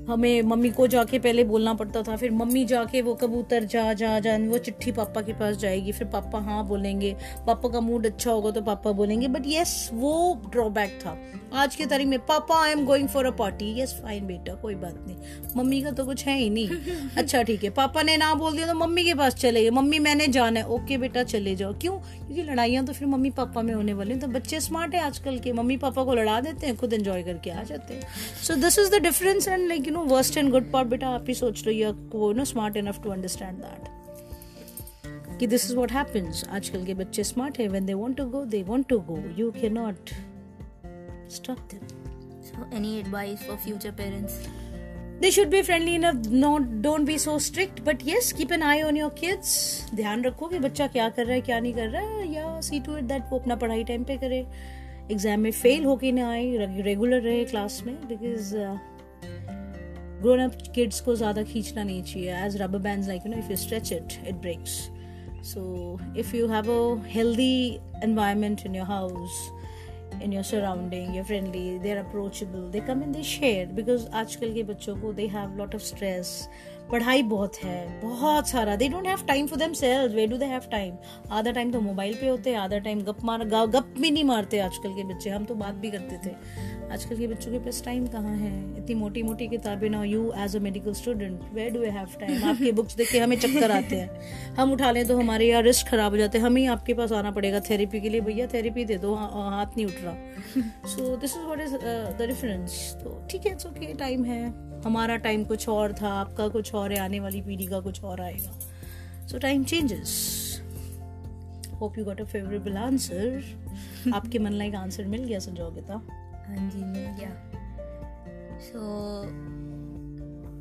हमें 0.08 0.43
मम्मी 0.43 0.70
को 0.70 0.87
जाके 0.87 1.19
पहले 1.19 1.44
बोलना 1.44 1.75
पड़ता 1.75 2.02
था 2.02 2.17
फिर 2.17 2.31
मम्मी 2.31 2.64
जाके 2.64 3.02
वो 3.02 3.14
कबूतर 3.14 3.64
जा 3.64 3.93
जा 3.93 4.19
जा 4.19 4.37
वो 4.37 4.58
चिट्ठी 4.58 4.93
पापा 4.93 5.20
के 5.20 5.32
पास 5.32 5.56
जाएगी 5.56 5.93
फिर 5.93 6.06
पापा 6.06 6.38
हाँ 6.38 6.67
बोलेंगे 6.67 7.17
पापा 7.47 7.69
का 7.69 7.81
मूड 7.81 8.06
अच्छा 8.06 8.31
होगा 8.31 8.50
तो 8.50 8.62
पापा 8.62 8.93
बोलेंगे 8.93 9.29
बट 9.29 9.43
यस 9.47 9.91
वो 9.93 10.43
ड्रॉबैक 10.52 10.99
था. 11.06 11.17
आज 11.55 11.76
के 11.76 11.87
तारीख 11.87 12.06
में 12.06 12.19
papa 12.19 12.62
I 12.64 12.70
am 12.70 12.85
going 12.87 13.08
for 13.08 13.26
a 13.26 13.31
party 13.31 13.81
yes 13.81 14.00
fine 14.02 14.26
बेटा 14.26 14.55
कोई 14.55 14.75
बात 14.75 15.05
नहीं. 15.06 15.17
मम्मी 15.56 15.82
का 15.82 15.91
तो 15.91 16.05
कुछ 16.05 16.26
है 16.26 16.38
ही 16.38 16.50
नहीं. 16.50 16.69
अच्छा 17.17 17.43
ठीक 17.43 17.64
है 17.64 17.70
पापा 17.70 18.02
ने 18.02 18.17
ना 18.17 18.35
बोल 18.35 18.56
दिया 18.56 18.67
तो 18.67 18.75
मम्मी 18.75 19.05
के 19.05 19.14
पास 19.14 19.35
चले 19.35 19.62
गए. 19.62 19.70
मम्मी 19.70 19.99
मैंने 19.99 20.26
जाना 20.26 20.61
है. 20.61 20.67
ओके 20.67 20.99
बेटा 20.99 21.23
चले 21.23 21.56
जाओ. 21.56 21.75
क्यों? 21.75 22.20
क्योंकि 22.31 22.50
लड़ाइयाँ 22.50 22.85
तो 22.87 22.93
फिर 22.93 23.09
मम्मी 23.09 23.31
पापा 23.31 23.62
में 23.62 23.73
होने 23.75 23.93
वाली 23.93 24.11
हैं। 24.11 24.21
तो 24.21 24.27
बच्चे 24.29 24.61
स्मार्ट 24.61 24.94
है 24.94 25.00
आजकल 25.00 25.38
के। 25.38 25.53
मम्मी 25.53 25.77
पापा 25.77 26.05
को 26.05 26.15
लड़ा 26.15 26.41
देते 26.41 26.67
हैं, 26.67 26.77
खुद 26.77 26.93
एंजॉय 26.93 27.23
करके 27.23 27.50
आ 27.50 27.62
जाते 27.62 27.94
हैं। 27.94 28.03
So 28.43 28.55
this 28.56 28.79
is 28.79 28.91
the 28.91 29.00
difference 29.03 29.49
and 29.49 29.67
like 29.69 29.87
you 29.87 29.93
know 29.93 30.03
worst 30.05 30.37
and 30.37 30.50
good 30.50 30.71
part 30.73 30.88
बेटा, 30.88 31.09
आप 31.09 31.25
ही 31.29 31.35
सोच 31.35 31.67
रही 31.67 31.81
है 31.81 31.93
को 32.12 32.32
no 32.32 32.44
smart 32.44 32.77
enough 32.77 33.03
to 33.03 33.11
understand 33.11 33.59
that 33.59 35.38
कि 35.38 35.47
दिस 35.47 35.65
इज़ 35.65 35.75
व्हाट 35.77 35.93
हैपेंस 35.93 36.44
आजकल 36.50 36.85
के 36.85 36.94
बच्चे 36.94 37.25
स्मार्ट 37.25 37.59
है। 37.59 37.69
When 37.69 37.87
they 37.87 37.94
want 37.94 38.17
to 38.17 38.25
go 38.27 38.44
they 38.44 38.62
want 38.62 38.87
to 38.88 38.99
go 38.99 39.23
you 39.38 39.50
can 39.50 39.73
not 39.73 40.11
stop 41.31 41.59
them 41.73 41.88
So, 42.50 42.62
any 42.76 42.93
advice 43.00 43.43
for 43.49 43.56
future 43.65 43.91
parents? 43.99 44.37
They 45.21 45.31
should 45.31 45.51
be 45.51 45.63
friendly 45.63 45.95
enough, 45.95 46.27
not, 46.43 46.67
don't 46.83 47.05
be 47.05 47.17
so 47.19 47.39
strict, 47.39 47.85
but 47.85 48.03
yes, 48.03 48.33
keep 48.33 48.51
an 48.51 48.63
eye 48.63 48.83
on 48.83 48.97
your 48.97 49.11
kids. 49.23 49.55
ध्यान 49.95 50.25
रखो 50.25 50.47
कि 50.49 50.59
बच्चा 50.59 50.87
क्या 50.87 51.09
कर 51.09 51.27
रहा 51.27 51.35
है, 51.35 51.41
क्या 51.41 51.59
नहीं 51.61 51.75
कर 51.75 51.89
रहा 51.89 52.03
है, 52.03 52.33
या 52.35 52.61
see 52.69 52.81
to 52.87 52.99
it 52.99 53.09
that 53.09 53.33
वो 53.33 53.39
अपना 53.39 53.57
पढ़ाई 53.57 53.85
टाइम 53.85 54.05
पे 54.05 54.17
करे। 54.17 54.47
एग्ज़ाम 55.13 55.41
में 55.41 55.51
फेल 55.53 55.85
होके 55.85 56.13
ना 56.13 56.31
आए 56.31 56.83
रेगुलर 56.83 57.21
रहे 57.21 57.45
क्लास 57.45 57.83
में 57.87 57.95
बिकॉज़ 58.09 58.55
ग्रोन 60.23 60.41
अप 60.41 60.57
किड्स 60.75 61.01
को 61.01 61.15
ज़्यादा 61.17 61.43
खींचना 61.43 61.83
नहीं 61.83 62.03
चाहिए। 62.03 62.35
As 62.45 62.57
rubber 62.63 62.79
band 62.79 63.07
like 63.07 63.23
you 63.27 63.33
know 63.33 63.39
if 63.39 63.51
you 63.51 63.57
stretch 63.57 63.93
it 63.93 64.13
it 64.29 64.35
breaks 64.43 64.73
so 65.53 65.63
if 66.19 66.35
you 66.37 66.47
have 66.49 66.71
a 66.71 67.09
healthy 67.13 67.79
environment 68.05 68.67
in 68.67 68.75
your 68.77 68.87
house 68.87 69.49
in 70.22 70.32
your 70.32 70.44
surrounding 70.44 71.14
you're 71.14 71.26
friendly 71.26 71.78
they're 71.80 72.00
approachable 72.00 72.70
they 72.70 72.80
come 72.80 73.02
and 73.02 73.14
they 73.14 73.24
share 73.24 73.66
because 73.68 74.08
आजकल 74.22 74.54
के 74.54 74.64
बच्चों 74.64 74.96
को 75.02 75.14
they 75.16 75.28
have 75.28 75.58
lot 75.58 75.74
of 75.74 75.82
stress 75.82 76.48
पढ़ाई 76.91 77.23
बहुत 77.23 77.57
है 77.57 78.01
बहुत 78.01 78.49
सारा। 78.49 78.77
They 78.77 78.89
don't 78.93 79.09
have 79.11 79.25
time 79.27 79.49
for 79.51 79.59
themselves. 79.59 80.15
Where 80.15 80.31
do 80.31 80.39
they 80.39 80.51
have 80.53 80.67
time? 80.71 80.95
आधा 81.33 81.51
टाइम 81.51 81.71
तो 81.73 81.81
मोबाइल 81.81 82.15
पे 82.15 82.29
होते 82.29 82.51
हैं 82.51 82.59
आधा 82.59 82.79
टाइम 82.79 83.01
गप 83.03 83.25
मार 83.25 83.45
गप 83.47 83.95
भी 84.01 84.11
नहीं 84.11 84.25
मारते 84.25 84.59
आजकल 84.61 84.95
के 84.95 85.05
बच्चे। 85.05 85.31
हम 85.31 85.45
तो 85.45 85.55
बात 85.55 85.75
भी 85.75 85.91
करते 85.91 86.19
थे। 86.27 86.35
आजकल 86.93 87.17
के 87.17 87.27
बच्चों 87.27 87.53
के 87.53 87.59
पास 87.59 87.83
टाइम 87.85 88.07
कहाँ 88.07 88.37
है? 88.37 88.53
इतनी 88.79 88.95
मोटी 88.95 89.23
मोटी 89.23 89.49
किताबें 89.49 89.88
ना। 89.91 90.03
You 90.05 90.33
as 90.38 90.57
a 90.57 90.61
medical 90.61 90.93
student 90.93 91.41
where 91.55 91.71
do 91.73 91.83
have 91.83 92.19
time 92.21 92.45
आपके 92.50 92.73
बुक्स 92.73 92.97
देख 92.97 93.12
के 93.12 93.19
हमें 93.19 93.38
चक्कर 93.38 93.71
आते 93.71 93.97
हैं। 93.97 94.55
हम 94.57 94.73
उठा 94.73 94.91
लें 94.91 95.07
तो 95.09 95.19
हमारे 95.19 95.49
यहाँ 95.49 95.62
रिस्क 95.62 95.88
खराब 95.88 96.12
हो 96.12 96.19
जाते 96.19 96.38
हैं। 96.38 96.45
हमें 96.45 96.61
ही 96.62 96.67
आपके 96.69 96.95
पास 96.95 97.12
आना 97.12 97.31
पड़ेगा 97.31 97.61
थेरेपी 97.71 98.00
के 98.00 98.09
लिए। 98.09 98.21
भैया 98.21 98.47
थेरेपी 98.55 98.85
दे 98.85 98.97
दो। 98.99 99.14
हाथ 99.14 99.76
नहीं 99.76 99.87
उठ 99.87 100.03
रहा। 100.05 100.88
So 100.88 101.17
this 101.17 101.37
is 101.37 101.45
what 101.45 101.61
is 101.61 101.76
the 102.19 102.26
difference 102.29 102.73
तो 103.03 103.21
ठीक 103.31 103.47
है 103.47 103.55
ओके 103.67 103.93
टाइम 103.95 104.25
है। 104.25 104.43
हमारा 104.85 105.17
टाइम 105.17 105.45
कुछ 105.45 105.69
और 105.69 105.93
था 105.93 106.09
आपका 106.13 106.49
कुछ 106.49 106.75
और 106.75 106.93
है 106.93 106.99
आने 106.99 107.21
वाली 107.21 107.41
पीढ़ी 107.43 107.67
का 107.67 107.81
कुछ 107.81 108.03
और 108.05 108.21
आएगा। 108.21 109.27
So 109.27 109.39
time 109.39 109.65
changes 109.65 110.13
hope 111.81 111.99
you 111.99 112.05
got 112.05 112.21
a 112.21 112.25
favourable 112.25 112.77
answer 112.77 114.13
आपके 114.15 114.39
मन 114.39 114.53
लाइक 114.53 114.75
आंसर 114.75 115.05
मिल 115.07 115.25
गया 115.25 115.39
संजोगिता। 115.39 115.95
हाँ 116.47 116.71
जी 116.71 116.85
मिल 116.85 117.07
गया। 117.19 117.31
So 118.61 118.79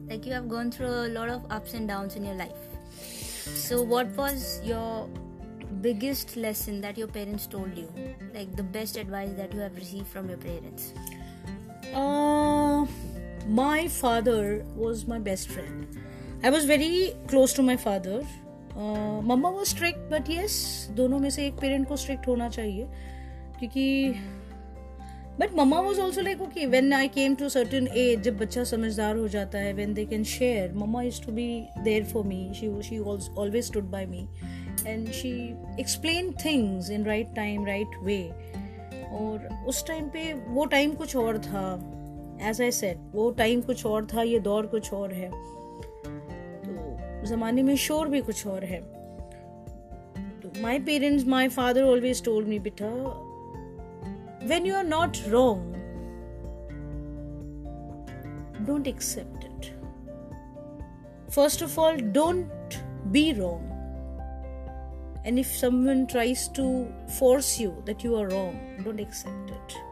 like 0.09 0.27
you 0.27 0.33
have 0.33 0.47
gone 0.47 0.69
through 0.71 0.87
lot 1.13 1.29
of 1.29 1.51
ups 1.53 1.75
and 1.75 1.87
downs 1.87 2.17
in 2.17 2.25
your 2.25 2.35
life 2.35 3.57
so 3.67 3.83
what 3.85 4.15
was 4.17 4.61
your 4.65 5.27
biggest 5.81 6.31
lesson 6.43 6.77
that 6.83 6.97
your 6.99 7.07
parents 7.15 7.43
told 7.51 7.75
you? 7.79 7.83
Like 8.35 8.53
the 8.59 8.63
best 8.75 8.97
advice 9.01 9.33
that 9.35 9.51
you 9.57 9.59
have 9.63 9.75
received 9.81 10.07
from 10.13 10.29
your 10.31 10.37
parents? 10.45 10.87
Uh, 11.99 12.87
my 13.49 13.87
father 13.87 14.63
was 14.75 15.07
my 15.07 15.19
best 15.19 15.49
friend. 15.49 15.87
I 16.43 16.49
was 16.49 16.65
very 16.65 17.13
close 17.27 17.53
to 17.53 17.63
my 17.63 17.75
father. 17.77 18.21
Mama 18.75 19.51
was 19.53 19.69
strict, 19.69 20.09
but 20.09 20.29
yes, 20.29 20.57
दोनों 20.95 21.19
में 21.19 21.29
से 21.29 21.45
एक 21.47 21.53
parent 21.61 21.87
को 21.87 21.97
strict 21.97 22.27
होना 22.27 22.49
चाहिए 22.49 22.85
क्योंकि 23.59 24.13
but 25.39 25.53
mama 25.55 25.79
was 25.79 25.99
also 26.01 26.21
like 26.21 26.41
okay 26.41 26.65
when 26.65 26.93
I 26.93 27.07
came 27.07 27.35
to 27.35 27.49
certain 27.49 27.87
age 27.97 28.21
जब 28.21 28.37
बच्चा 28.37 28.63
समझदार 28.63 29.17
हो 29.17 29.27
जाता 29.27 29.57
है 29.57 29.73
when 29.73 29.93
they 29.93 30.05
can 30.05 30.23
share 30.31 30.73
mama 30.75 31.01
is 31.01 31.21
to 31.25 31.31
be 31.31 31.49
there 31.83 32.05
for 32.05 32.25
me 32.25 32.41
she 32.55 32.71
she 32.89 32.99
always 32.99 33.65
stood 33.65 33.89
by 33.91 34.05
me 34.05 34.27
and 34.87 35.11
she 35.11 35.31
explain 35.79 36.31
things 36.45 36.89
in 36.91 37.05
right 37.05 37.35
time 37.35 37.65
right 37.65 37.97
way 38.03 38.23
और 39.19 39.65
उस 39.67 39.85
time 39.87 40.09
पे 40.09 40.33
वो 40.47 40.65
टाइम 40.65 40.93
कुछ 40.93 41.15
और 41.15 41.37
था 41.37 41.65
एज 42.41 42.61
आई 42.61 42.71
सेट 42.71 42.97
वो 43.11 43.31
time 43.31 43.61
कुछ 43.61 43.85
और 43.85 44.05
था, 44.05 44.21
ये 44.21 44.39
दौर 44.39 44.65
कुछ 44.65 44.93
और 44.93 45.13
है। 45.13 45.29
तो 46.61 47.25
जमाने 47.25 47.63
में 47.63 47.75
शोर 47.75 48.07
भी 48.07 48.21
कुछ 48.21 48.47
और 48.47 48.63
है। 48.63 48.99
My 50.61 50.79
parents 50.79 51.25
my 51.25 51.47
father 51.47 51.83
always 51.83 52.23
told 52.23 52.45
me 52.45 52.59
बिठा 52.59 52.87
when 54.47 54.65
you 54.65 54.75
are 54.75 54.83
not 54.83 55.17
wrong 55.27 55.75
don't 58.67 58.87
accept 58.87 59.45
it 59.45 59.65
first 61.31 61.63
of 61.63 61.79
all 61.79 61.95
don't 61.95 62.75
be 63.07 63.31
wrong 63.31 63.65
and 65.27 65.39
if 65.39 65.47
someone 65.47 66.05
tries 66.05 66.49
to 66.55 66.85
force 67.19 67.61
you 67.61 67.71
that 67.71 68.05
you 68.05 68.15
are 68.15 68.29
wrong 68.29 68.83
don't 68.85 68.99
accept 68.99 69.51
it 69.51 69.88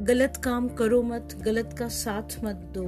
गलत 0.00 0.36
काम 0.44 0.68
करो 0.68 1.02
मत, 1.02 1.34
गलत 1.42 1.74
का 1.78 1.86
साथ 1.88 2.36
मत 2.44 2.60
दो, 2.74 2.84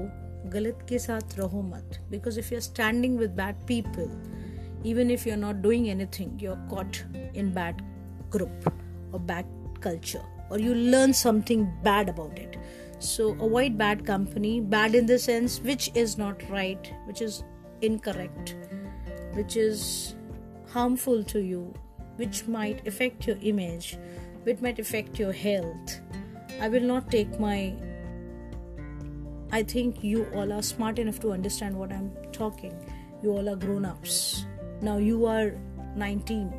गलत 0.50 0.78
के 0.88 0.98
साथ 0.98 1.38
रहो 1.38 1.62
मत. 1.62 1.98
Because 2.10 2.38
if 2.38 2.52
you 2.52 2.56
are 2.56 2.62
standing 2.62 3.18
with 3.18 3.30
bad 3.30 3.56
people 3.68 4.86
even 4.90 5.10
if 5.10 5.28
you 5.28 5.34
are 5.34 5.40
not 5.40 5.56
doing 5.56 5.88
anything 5.88 6.42
you 6.42 6.50
are 6.50 6.68
caught 6.68 6.96
in 7.36 7.52
bad 7.54 7.82
group 8.32 8.68
और 9.14 9.20
बैड 9.20 9.46
कल्चर 9.82 10.48
और 10.52 10.60
you 10.60 10.74
learn 10.74 11.12
something 11.12 11.66
bad 11.84 12.08
about 12.08 12.38
it 12.38 12.56
so 13.02 13.28
avoid 13.40 13.76
bad 13.78 14.04
company 14.06 14.60
bad 14.76 14.94
in 14.94 15.06
the 15.06 15.16
sense 15.16 15.60
which 15.64 15.90
is 15.96 16.16
not 16.18 16.42
right 16.50 16.88
which 17.06 17.22
is 17.22 17.40
incorrect 17.84 18.54
which 19.36 19.56
is 19.56 19.82
harmful 20.74 21.22
to 21.32 21.38
you 21.38 21.60
which 22.18 22.42
might 22.48 22.86
effect 22.86 23.28
your 23.28 23.44
image 23.44 23.94
which 24.46 24.62
might 24.62 24.80
effect 24.80 25.20
your 25.20 25.34
health 25.34 26.00
i 26.62 26.68
will 26.74 26.88
not 26.92 27.10
take 27.10 27.38
my 27.44 27.56
i 29.58 29.62
think 29.74 30.02
you 30.12 30.24
all 30.34 30.52
are 30.58 30.62
smart 30.62 30.98
enough 31.04 31.20
to 31.26 31.32
understand 31.32 31.76
what 31.84 31.92
i'm 31.92 32.10
talking. 32.32 32.74
You 33.22 33.32
all 33.38 33.48
are 33.48 33.56
grown 33.56 33.84
ups 33.84 34.46
now 34.86 34.96
you 34.96 35.26
are 35.26 35.52
19 35.94 36.52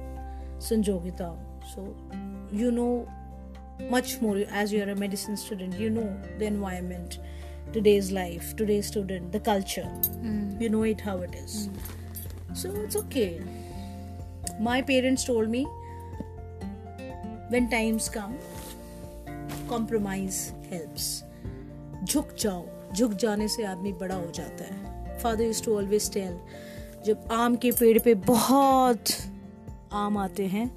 sanjogita. 0.59 1.37
So 1.73 1.95
you 2.51 2.71
know 2.71 3.07
much 3.89 4.21
more. 4.21 4.37
As 4.49 4.71
you 4.71 4.81
are 4.83 4.89
a 4.89 4.95
medicine 4.95 5.35
student 5.35 5.79
you 5.79 5.89
know 5.89 6.07
the 6.37 6.45
environment 6.45 7.19
today's 7.73 8.11
life 8.11 8.55
today's 8.55 8.87
student 8.87 9.31
the 9.31 9.39
culture. 9.39 9.89
Mm. 10.21 10.61
you 10.61 10.69
know 10.69 10.83
it 10.83 11.01
how 11.01 11.17
it 11.17 11.35
is. 11.35 11.67
Mm. 11.67 12.57
so 12.57 12.71
it's 12.83 12.95
okay. 12.95 13.41
My 14.59 14.81
parents 14.81 15.23
told 15.25 15.49
me 15.49 15.65
when 17.49 17.69
times 17.69 18.09
come 18.09 18.37
compromise 19.69 20.39
helps. 20.71 21.05
झुक 22.03 22.33
जाओ। 22.39 22.65
झुक 22.93 23.11
जाने 23.11 23.47
से 23.47 23.63
आदमी 23.63 23.93
बड़ा 23.93 24.15
हो 24.15 24.31
जाता 24.35 24.63
है। 24.63 25.17
Father 25.19 25.43
use 25.43 25.63
to 25.63 25.75
always 25.77 26.11
tell 26.13 26.37
जब 27.05 27.27
आम 27.31 27.55
के 27.55 27.71
पेड़ 27.71 27.99
पे 27.99 28.13
बहुत 28.13 29.03
आम 29.93 30.17
आते 30.17 30.45
हैं 30.47 30.67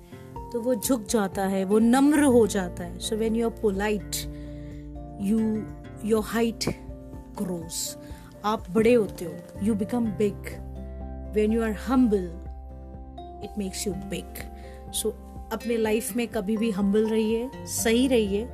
तो 0.50 0.60
वो 0.60 0.74
झुक 0.74 1.06
जाता 1.06 1.46
है, 1.46 1.64
वो 1.64 1.78
नम्र 1.78 2.22
हो 2.22 2.46
जाता 2.46 2.84
है। 2.84 2.98
So 2.98 3.16
when 3.16 3.36
you 3.36 3.48
are 3.48 3.54
polite 3.62 4.16
you 5.20 5.38
your 6.08 6.22
height 6.22 6.68
grows 7.38 7.96
आप 8.44 8.70
बड़े 8.70 8.94
होते 8.94 9.24
हो 9.24 9.34
you 9.62 9.74
become 9.74 10.06
big 10.06 10.50
when 11.34 11.52
you 11.52 11.62
are 11.62 11.72
humble 11.86 12.24
it 13.44 13.58
makes 13.58 13.86
you 13.86 13.92
big 13.92 14.92
so 14.92 15.10
अपने 15.52 15.76
लाइफ 15.76 16.16
में 16.16 16.26
कभी 16.28 16.56
भी 16.56 16.70
हम्बल 16.70 17.06
रहिए, 17.08 17.50
सही 17.56 18.06
रहिए। 18.08 18.48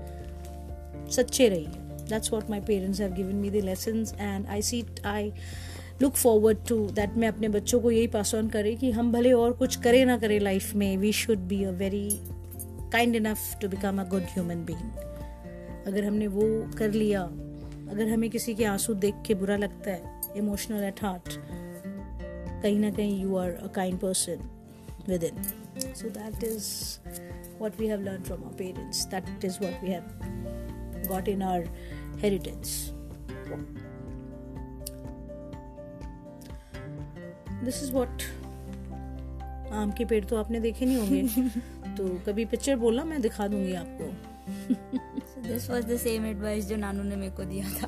सच्चे 1.13 1.49
रहिए। 1.49 1.67
That's 2.09 2.33
what 2.33 2.51
my 2.51 2.61
parents 2.61 3.01
have 3.01 3.13
given 3.13 3.35
me 3.35 3.51
the 3.51 3.55
lesson 3.55 4.05
and 4.19 4.47
I 4.47 4.63
see 4.63 4.85
I 5.07 5.33
look 6.03 6.15
forward 6.15 6.59
to 6.69 6.87
that 6.87 7.17
मैं 7.17 7.29
अपने 7.29 7.49
बच्चों 7.49 7.81
को 7.81 7.91
यही 7.91 8.07
पास 8.07 8.35
ऑन 8.35 8.49
करें 8.49 8.77
कि 8.77 8.91
हम 8.91 9.13
भले 9.13 9.33
और 9.33 9.53
कुछ 9.53 9.77
करें 9.77 10.05
ना 10.07 10.19
करें 10.19 10.41
लाइफ 10.41 10.75
में 10.75 10.97
we 10.97 11.13
should 11.13 11.39
be 11.39 11.65
a 11.65 11.71
very 11.71 12.09
kind 12.93 13.17
enough 13.17 13.39
to 13.61 13.69
become 13.69 14.01
a 14.01 14.05
good 14.05 14.23
human 14.23 14.65
being 14.65 14.91
अगर 15.87 16.05
हमने 16.05 16.27
वो 16.27 16.71
कर 16.79 16.91
लिया, 16.91 17.23
अगर 17.91 18.09
हमें 18.09 18.31
किसी 18.31 18.55
के 18.55 18.65
आँसू 18.65 18.95
देख 18.95 19.15
के 19.27 19.35
बुरा 19.35 19.57
लगता 19.57 19.91
है 19.91 20.21
इमोशनल 20.37 20.85
एट 20.85 21.05
हार्ट 21.05 21.29
कहीं 22.63 22.79
ना 22.79 22.91
कहीं 22.91 23.23
you 23.23 23.37
are 23.37 23.51
a 23.51 23.67
kind 23.67 23.99
person 23.99 24.39
within 25.25 25.43
so 25.95 26.09
that 26.09 26.45
is 26.45 26.67
what 27.61 27.77
we 27.81 27.87
have 27.87 28.01
learned 28.01 28.27
from 28.27 28.41
our 28.43 28.55
parents. 28.61 29.05
That 29.13 29.27
is 29.45 29.59
what 29.61 29.83
we 29.83 29.91
have 29.91 30.72
got 31.09 31.29
in 31.29 31.43
our 31.43 31.63
heritage. 32.25 32.73
This 37.65 37.83
is 37.83 37.93
what 37.93 38.23
आम 39.73 39.93
के 39.99 40.05
पेड़ 40.05 40.25
तो 40.25 40.37
आपने 40.37 40.61
देखे 40.61 40.87
नहीं 40.87 40.97
होंगे। 40.97 41.23
तो 41.97 42.21
कभी 42.27 42.45
पिक्चर 42.45 42.77
बोला 42.77 43.05
मैं 43.05 43.21
दिखा 43.23 43.49
दूँगी 43.49 43.75
आपको। 43.75 44.05
This 45.43 45.71
was 45.71 45.85
the 45.85 45.97
same 45.97 46.27
advice 46.27 46.67
जो 46.67 46.77
नानू 46.77 47.03
ने 47.03 47.17
मेरे 47.17 47.33
को 47.33 47.45
दिया 47.45 47.65
था। 47.65 47.87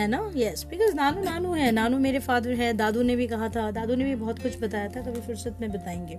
है 0.00 0.08
ना? 0.08 0.32
यस 0.36 0.64
बिकॉज़ 0.64 0.94
नानू 0.94 1.22
नानू 1.22 1.52
है। 1.52 1.72
नानू 1.72 1.98
मेरे 1.98 2.18
फादर 2.18 2.50
है। 2.50 2.72
दादू 2.72 3.02
ने 3.02 3.16
भी 3.16 3.26
कहा 3.26 3.48
था। 3.48 3.70
दादू 3.70 3.94
ने 3.94 4.04
भी 4.04 4.14
बहुत 4.14 4.42
कुछ 4.42 4.62
बताया 4.62 4.88
था 4.88 5.02
कभी 5.02 5.20
फुर्सत 5.20 5.58
में 5.60 5.72
बताएँगे। 5.72 6.14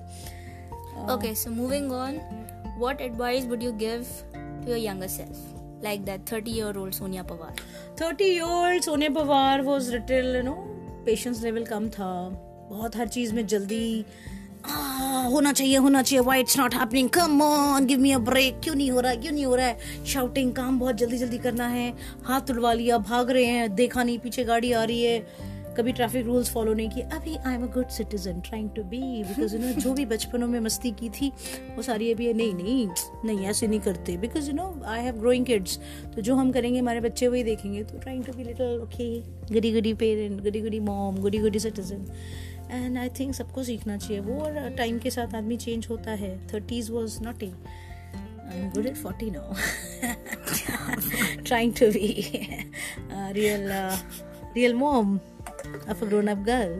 Okay 1.13 1.35
so 1.35 1.51
moving 1.51 1.91
on 1.91 2.19
what 2.79 3.01
advice 3.01 3.45
would 3.45 3.63
you 3.63 3.71
give 3.71 4.05
to 4.35 4.69
your 4.69 4.77
younger 4.77 5.07
self 5.07 5.56
like 5.83 6.05
that 6.05 6.25
30 6.29 6.53
year 6.59 6.73
old 6.77 6.93
sonia 6.93 7.23
pawar. 7.23 7.51
30 7.99 8.25
year 8.25 8.47
old 8.57 8.83
sonia 8.83 9.09
pawar 9.09 9.63
was 9.65 9.89
little, 9.89 10.33
you 10.35 10.45
know, 10.49 10.57
patience 11.07 11.43
level 11.45 11.67
कम 11.69 11.89
था। 11.89 12.13
बहुत 12.69 12.95
हर 12.97 13.07
चीज़ 13.07 13.33
में 13.33 13.45
जल्दी 13.47 14.05
होना 15.31 15.51
चाहिए 15.53 15.77
होना 15.77 16.01
चाहिए 16.01 16.23
why 16.25 16.39
it's 16.39 16.57
not 16.59 16.73
happening 16.75 17.09
come 17.09 17.41
on 17.41 17.85
give 17.85 17.99
me 17.99 18.11
a 18.11 18.17
break 18.19 18.59
क्यों 18.63 18.75
नहीं 18.75 18.89
हो 18.91 18.99
रहा 18.99 19.11
है, 19.11 19.17
क्यों 19.17 19.31
नहीं 19.31 19.45
हो 19.45 19.55
रहा 19.55 19.65
है? 19.65 20.03
शाउटिंग 20.05 20.51
काम 20.53 20.79
बहुत 20.79 20.95
जल्दी 20.95 21.17
जल्दी 21.17 21.37
करना 21.37 21.67
है, 21.67 21.93
हाथ 22.23 22.41
तुड़वा 22.47 22.73
लिया, 22.73 22.97
भाग 22.97 23.31
रहे 23.31 23.45
हैं, 23.45 23.75
देखा 23.75 24.03
नहीं, 24.03 24.17
पीछे 24.19 24.43
गाड़ी 24.43 24.71
आ 24.71 24.83
रही 24.83 25.03
है। 25.03 25.19
कभी 25.77 25.91
ट्रैफ़िक 25.91 26.25
रूल्स 26.25 26.49
फॉलो 26.51 26.73
नहीं 26.73 26.89
किए। 26.89 27.03
अभी 27.13 27.35
I 27.37 27.53
am 27.55 27.63
a 27.63 27.67
good 27.73 27.89
citizen 27.89 28.39
trying 28.41 28.69
to 28.75 28.83
be 28.85 28.99
because 29.23 29.55
you 29.55 29.61
know 29.61 29.71
जो 29.73 29.93
भी 29.93 30.05
बचपनों 30.05 30.47
में 30.47 30.59
मस्ती 30.59 30.91
की 30.91 31.09
थी, 31.11 31.31
वो 31.75 31.81
सारी 31.83 32.11
अभी 32.13 32.33
नहीं 32.33 32.53
नहीं 32.53 32.87
नहीं, 33.25 33.45
ऐसे 33.45 33.67
नहीं 33.67 33.79
करते। 33.79 34.17
Because 34.17 34.49
you 34.49 34.55
know 34.55 34.73
I 34.85 35.03
have 35.03 35.19
growing 35.19 35.45
kids 35.45 35.79
तो 36.15 36.21
जो 36.21 36.35
हम 36.35 36.51
करेंगे, 36.51 36.79
हमारे 36.79 37.01
बच्चे 37.01 37.27
वही 37.27 37.43
देखेंगे। 37.43 37.83
तो 37.83 37.97
trying 37.99 38.23
to 38.25 38.33
be 38.33 38.43
little 38.43 38.79
okay 38.83 39.09
goody 39.53 39.73
goody 39.73 39.93
parent 39.95 40.41
goody 40.43 40.61
goody 40.61 40.79
mom 40.81 41.17
goody 41.21 41.37
goody 41.39 41.59
citizen 41.59 42.05
and 42.71 42.97
I 42.97 43.09
think 43.19 43.33
सबको 43.35 43.63
सीखना 43.63 43.97
चाहिए। 43.97 44.19
वो 44.21 44.39
और 44.41 44.69
टाइम 44.77 44.99
के 44.99 45.09
साथ 45.09 45.35
आदमी 45.35 45.57
चेंज 45.57 45.87
होता 45.89 46.11
है। 46.13 46.35
Thirties 46.53 46.89
was 46.91 47.21
not 47.23 47.43
a 47.43 47.45
I 47.47 48.59
am 48.59 48.69
good 48.71 48.85
at 48.85 48.95
forty 48.95 49.31
now 49.31 49.53
trying 51.43 51.73
to 51.73 51.91
be 51.91 52.07
real 53.33 53.69
real 54.55 54.73
mom 54.75 55.19
of 55.87 56.01
a 56.01 56.05
grown 56.05 56.29
up 56.29 56.43
girl. 56.45 56.73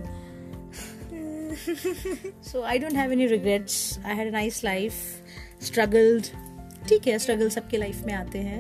so 2.42 2.64
I 2.64 2.78
don't 2.78 2.96
have 2.96 3.12
any 3.12 3.28
regrets. 3.28 4.00
I 4.06 4.14
had 4.14 4.28
a 4.28 4.32
nice 4.32 4.64
life, 4.64 5.00
struggled. 5.70 6.32
ठीक 6.90 7.08
है 7.08 7.18
struggle 7.20 7.50
सबके 7.50 7.78
life 7.78 8.04
में 8.06 8.14
आते 8.14 8.40
हैं. 8.40 8.60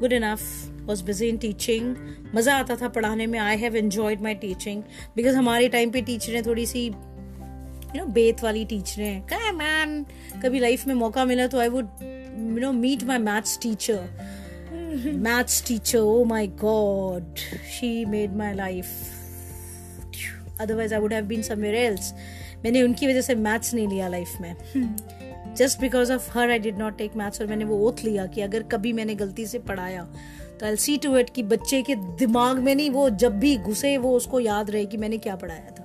Good 0.00 0.12
enough 0.12 0.40
was 0.86 1.02
busy 1.04 1.28
in 1.28 1.36
teaching 1.38 1.94
मज़ा 2.34 2.54
आता 2.58 2.76
था 2.76 2.88
पढ़ाने 2.96 3.26
में. 3.26 3.38
I 3.38 3.56
have 3.56 3.76
enjoyed 3.76 4.22
my 4.22 4.34
teaching 4.34 4.82
because 5.16 5.36
हमारे 5.36 5.68
टाइम 5.68 5.90
पे 5.90 6.02
टीचरें 6.02 6.42
थोड़ी 6.46 6.66
सी 6.66 6.86
यू 6.86 8.00
नो 8.00 8.06
बेत 8.12 8.42
वाली 8.44 8.64
टीचरें 8.64 9.22
क्या 9.28 9.52
मैन 9.52 10.04
कभी 10.42 10.58
लाइफ 10.60 10.86
में 10.86 10.94
मौका 10.94 11.24
मिला 11.24 11.46
तो 11.46 11.60
I 11.60 11.68
would 11.68 12.02
you 12.02 12.58
know 12.60 12.72
meet 12.72 13.04
my 13.04 13.18
maths 13.18 13.58
teacher 13.62 15.14
maths 15.26 15.62
teacher 15.68 15.98
oh 15.98 16.24
my 16.24 16.46
God 16.62 17.38
she 17.78 18.04
made 18.04 18.36
my 18.36 18.54
life 18.54 18.86
otherwise 20.60 20.94
I 20.94 21.00
would 21.00 21.12
have 21.12 21.24
been 21.24 21.42
somewhere 21.42 21.74
else 21.74 22.12
मैंने 22.64 22.82
उनकी 22.82 23.06
वजह 23.06 23.20
से 23.20 23.34
मैथ्स 23.36 23.74
नहीं 23.74 23.88
लिया 23.88 24.08
लाइफ 24.08 24.40
में। 24.40 24.54
Just 25.56 25.80
because 25.80 26.12
of 26.12 26.30
her 26.32 26.50
I 26.50 26.58
did 26.58 26.78
not 26.78 26.96
take 26.98 27.16
maths 27.16 27.40
और 27.40 27.46
मैंने 27.46 27.64
वो 27.64 27.78
ओथ 27.88 28.04
लिया 28.04 28.26
कि 28.26 28.40
अगर 28.40 28.62
कभी 28.72 28.92
मैंने 28.92 29.14
गलती 29.14 29.46
से 29.46 29.58
पढ़ाया 29.68 30.02
तो 30.60 30.66
आई 30.66 30.76
सी 30.76 30.96
टू 30.98 31.16
इट 31.16 31.30
कि 31.30 31.42
बच्चे 31.44 31.82
के 31.82 31.94
दिमाग 31.94 32.58
में 32.58 32.74
नहीं 32.74 32.90
वो 32.90 33.08
जब 33.22 33.38
भी 33.38 33.56
घुसे 33.56 33.96
वो 33.98 34.12
उसको 34.16 34.40
याद 34.40 34.70
रहे 34.70 34.84
कि 34.86 34.96
मैंने 34.96 35.18
क्या 35.18 35.36
पढ़ाया 35.36 35.70
था। 35.70 35.84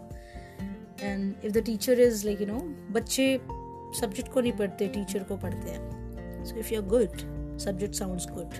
And 1.01 1.33
if 1.43 1.53
the 1.53 1.63
teacher 1.65 1.99
is 1.99 2.25
like 2.25 2.41
you 2.41 2.47
know 2.47 2.59
बच्चे 2.91 3.25
सब्जेक्ट 3.99 4.31
को 4.33 4.41
नहीं 4.41 4.51
पढ़ते 4.51 4.87
टीचर 4.87 5.23
को 5.23 5.37
पढ़ते 5.37 5.71
हैं। 5.71 6.45
So 6.45 6.57
if 6.59 6.73
you 6.73 6.81
are 6.81 6.87
good 6.87 7.17
subject 7.59 7.95
sounds 7.95 8.27
good 8.27 8.53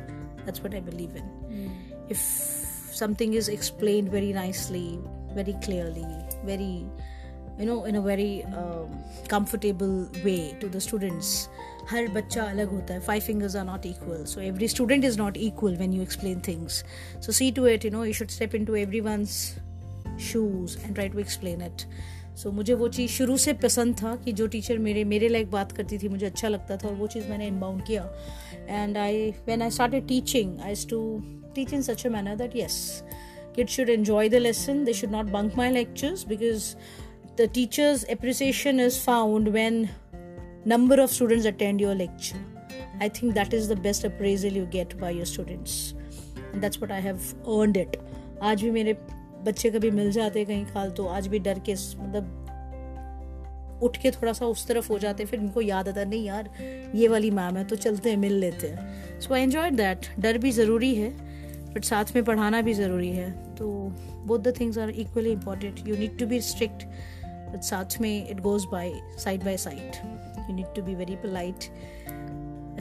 that's 0.46 0.60
what 0.60 0.76
I 0.76 0.82
believe 0.82 1.16
in 1.18 2.08
if 2.12 2.20
something 3.00 3.36
is 3.36 3.50
explained 3.52 4.10
very 4.10 4.34
nicely 4.34 4.88
very 5.34 5.56
clearly, 5.64 6.06
very 6.46 6.86
you 7.60 7.66
know 7.66 7.84
in 7.86 7.96
a 7.96 8.02
very 8.02 8.44
uh, 8.46 8.86
comfortable 9.28 10.08
way 10.24 10.56
to 10.60 10.70
the 10.70 10.82
students. 10.82 11.36
हर 11.90 12.08
बच्चा 12.08 12.44
अलग 12.44 12.70
होता 12.72 12.94
है 12.94 13.00
five 13.06 13.22
fingers 13.22 13.56
are 13.56 13.66
not 13.66 13.86
equal 13.86 14.24
so 14.26 14.42
every 14.42 14.68
student 14.68 15.06
is 15.06 15.18
not 15.20 15.38
equal 15.38 15.76
when 15.78 15.94
you 15.94 16.02
explain 16.02 16.42
things 16.48 16.84
so 17.26 17.32
see 17.32 17.52
to 17.52 17.66
it 17.68 17.86
you 17.86 17.92
know 17.92 18.04
you 18.06 18.14
should 18.14 18.30
step 18.30 18.56
in 18.56 18.66
to 18.66 18.76
every 18.76 19.00
one's 19.10 19.36
shoes 20.32 20.78
and 20.78 20.94
try 20.94 21.10
to 21.10 21.20
explain 21.20 21.62
it 21.62 21.82
so 22.44 22.52
मुझे 22.52 22.74
वो 22.74 22.88
चीज़ 22.88 23.12
शुरू 23.12 23.38
से 23.38 23.54
पसंद 23.66 23.96
था 24.02 24.16
कि 24.26 24.32
जो 24.32 24.48
teacher 24.56 24.78
मेरे 24.88 25.04
मेरे 25.14 25.30
लाइक 25.30 25.52
बात 25.52 25.72
करती 25.72 25.98
थी 26.04 26.10
मुझे 26.10 26.26
अच्छा 26.26 26.48
लगता 26.48 26.78
था 26.78 26.88
और 26.88 26.96
वो 26.96 27.08
चीज़ 27.08 27.30
मैंने 27.30 27.48
इनबाउंड 27.48 27.86
किया 27.88 28.10
and 28.70 28.98
I 28.98 29.30
when 29.46 29.62
I 29.62 29.72
started 29.72 30.08
teaching 30.08 30.60
I 30.60 30.76
to 30.90 31.04
teach 31.54 31.74
in 31.74 31.84
such 31.84 32.06
a 32.06 32.10
manner 32.10 32.36
that 32.36 32.56
yes 32.56 33.04
kids 33.54 33.72
should 33.72 33.90
enjoy 33.90 34.30
the 34.30 34.40
lesson 34.40 34.84
they 34.84 34.94
should 34.94 35.12
not 35.12 35.32
bunk 35.32 35.56
my 35.56 35.70
lectures 35.72 36.24
because 36.24 36.76
the 37.36 37.48
teacher's 37.48 38.06
appreciation 38.10 38.80
is 38.80 39.04
found 39.04 39.52
when 39.54 39.90
number 40.66 41.00
of 41.02 41.10
students 41.10 41.46
attend 41.46 41.82
your 41.82 41.96
lecture 41.96 42.42
i 43.02 43.10
think 43.10 43.34
that 43.34 43.54
is 43.54 43.68
the 43.68 43.80
best 43.88 44.04
appraisal 44.04 44.52
you 44.52 44.66
get 44.78 44.98
by 45.00 45.10
your 45.10 45.26
students 45.26 45.94
and 46.52 46.64
that's 46.64 46.80
what 46.80 46.92
i 46.92 47.00
have 47.00 47.34
earned 47.58 47.78
it 47.78 48.00
आज 48.44 48.64
भी 48.64 48.70
मेरे 48.72 48.94
बच्चे 49.46 49.70
कभी 49.72 49.90
मिल 49.92 50.12
जाते 50.12 50.44
कहीं 50.46 50.66
खाल 50.66 50.90
तो 50.98 51.06
आज 51.08 51.28
भी 51.28 51.40
डर 51.40 51.60
के 51.70 51.74
मतलब 51.74 52.40
उठ 53.84 53.98
के 54.02 54.12
थोड़ा 54.12 54.34
सा 54.34 54.46
उस 54.46 54.66
तरफ़ 54.68 54.92
हो 54.92 54.98
जाते 55.00 55.26
फिर 55.26 55.40
इनको 55.40 55.62
याद 55.62 55.88
आता 55.90 56.04
नहीं 56.04 56.26
यार 56.26 56.50
ये 56.96 57.08
वाली 57.08 57.30
मैम 57.40 57.58
है 57.58 57.64
तो 57.68 57.76
चलते 57.76 58.10
हैं 58.10 58.18
मिल 58.18 58.34
लेते 58.40 58.68
हैं 58.68 59.20
सो 59.22 59.34
आई 59.34 59.42
एंजॉय 59.42 59.72
दैट 59.72 60.08
डर 60.20 60.38
भी 60.38 60.52
ज़रूरी 60.52 60.94
है 60.96 61.12
बट 61.75 61.85
साथ 61.85 62.15
में 62.15 62.25
पढ़ाना 62.25 62.61
भी 62.63 62.75
ज़रूरी 62.75 63.11
है 63.13 63.31
तो 63.57 63.69
both 64.27 64.39
the 64.39 64.55
things 64.61 64.79
are 64.79 64.91
equally 64.91 65.33
important 65.33 65.87
you 65.89 65.97
need 65.97 66.19
to 66.19 66.27
be 66.27 66.41
strict 66.51 66.85
but 67.53 67.63
साथ 67.71 68.01
में 68.01 68.29
it 68.31 68.41
goes 68.41 68.65
by 68.73 68.93
side 69.25 69.45
by 69.45 69.57
side 69.67 69.97
you 70.49 70.55
need 70.57 70.75
to 70.77 70.83
be 70.83 70.95
very 70.95 71.17
polite 71.27 71.71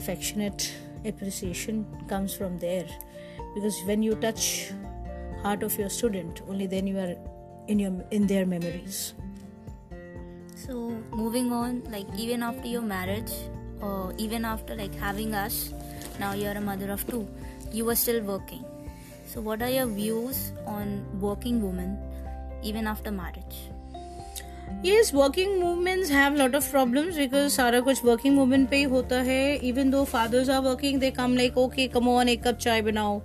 affectionate 0.00 0.64
appreciation 1.10 1.78
comes 2.10 2.34
from 2.40 2.52
there 2.64 2.84
because 3.54 3.78
when 3.88 4.04
you 4.08 4.18
touch 4.24 4.44
heart 5.46 5.64
of 5.68 5.78
your 5.80 5.88
student 5.96 6.42
only 6.52 6.68
then 6.74 6.90
you 6.90 7.00
are 7.06 7.14
in 7.74 7.82
your 7.84 7.90
in 8.18 8.28
their 8.32 8.44
memories 8.52 9.00
So 10.58 10.74
moving 11.16 11.50
on, 11.50 11.82
like 11.90 12.06
even 12.18 12.42
after 12.42 12.66
your 12.68 12.82
marriage, 12.82 13.32
or 13.80 14.12
even 14.18 14.44
after 14.44 14.74
like 14.76 14.94
having 14.94 15.34
us, 15.34 15.72
now 16.20 16.34
you're 16.34 16.52
a 16.52 16.60
mother 16.60 16.90
of 16.90 17.06
two, 17.06 17.26
you 17.72 17.86
were 17.86 17.94
still 17.94 18.20
working. 18.22 18.64
So 19.33 19.41
what 19.41 19.63
are 19.63 19.69
your 19.69 19.87
views 19.87 20.51
on 20.67 20.89
working 21.19 21.59
women 21.59 21.97
even 22.63 22.85
after 22.85 23.11
marriage? 23.11 23.55
yes 24.81 25.11
working 25.11 25.55
women 25.61 26.03
have 26.07 26.35
lot 26.35 26.55
of 26.55 26.67
problems 26.71 27.17
because 27.17 27.55
सारा 27.55 27.79
कुछ 27.87 28.01
working 28.03 28.37
women 28.39 28.67
पे 28.67 28.77
ही 28.77 28.83
होता 28.91 29.21
है 29.21 29.59
even 29.61 29.91
though 29.91 30.03
fathers 30.05 30.49
are 30.49 30.61
working 30.61 30.99
they 30.99 31.11
come 31.11 31.35
like 31.39 31.57
okay 31.63 31.87
come 31.95 32.09
on 32.09 32.29
एक 32.29 32.43
cup 32.43 32.57
चाय 32.57 32.81
बनाओ 32.81 33.19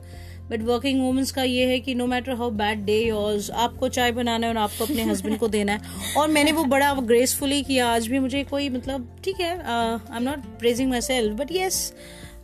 but 0.50 0.62
working 0.62 1.00
women's 1.02 1.30
का 1.32 1.42
ये 1.42 1.64
है 1.66 1.78
कि 1.80 1.94
no 1.94 2.06
matter 2.06 2.34
how 2.36 2.50
bad 2.60 2.84
day 2.84 2.98
yours 2.98 3.50
आपको 3.64 3.88
चाय 3.88 4.12
बनाना 4.12 4.46
है 4.46 4.52
और 4.52 4.58
आपको 4.58 4.84
अपने 4.84 5.02
हस्बैंड 5.10 5.38
को 5.38 5.48
देना 5.48 5.72
है 5.72 6.14
और 6.18 6.28
मैंने 6.28 6.52
वो 6.52 6.64
बड़ा 6.74 6.92
ग्रेसफुली 7.00 7.62
किया 7.62 7.88
आज 7.94 8.06
भी 8.08 8.18
मुझे 8.18 8.42
कोई 8.50 8.68
मतलब 8.68 9.08
ठीक 9.24 9.40
है 9.40 9.50
I 9.58 10.16
am 10.16 10.22
not 10.22 10.46
praising 10.58 10.90
myself 11.00 11.36
but 11.40 11.52
yes 11.52 11.92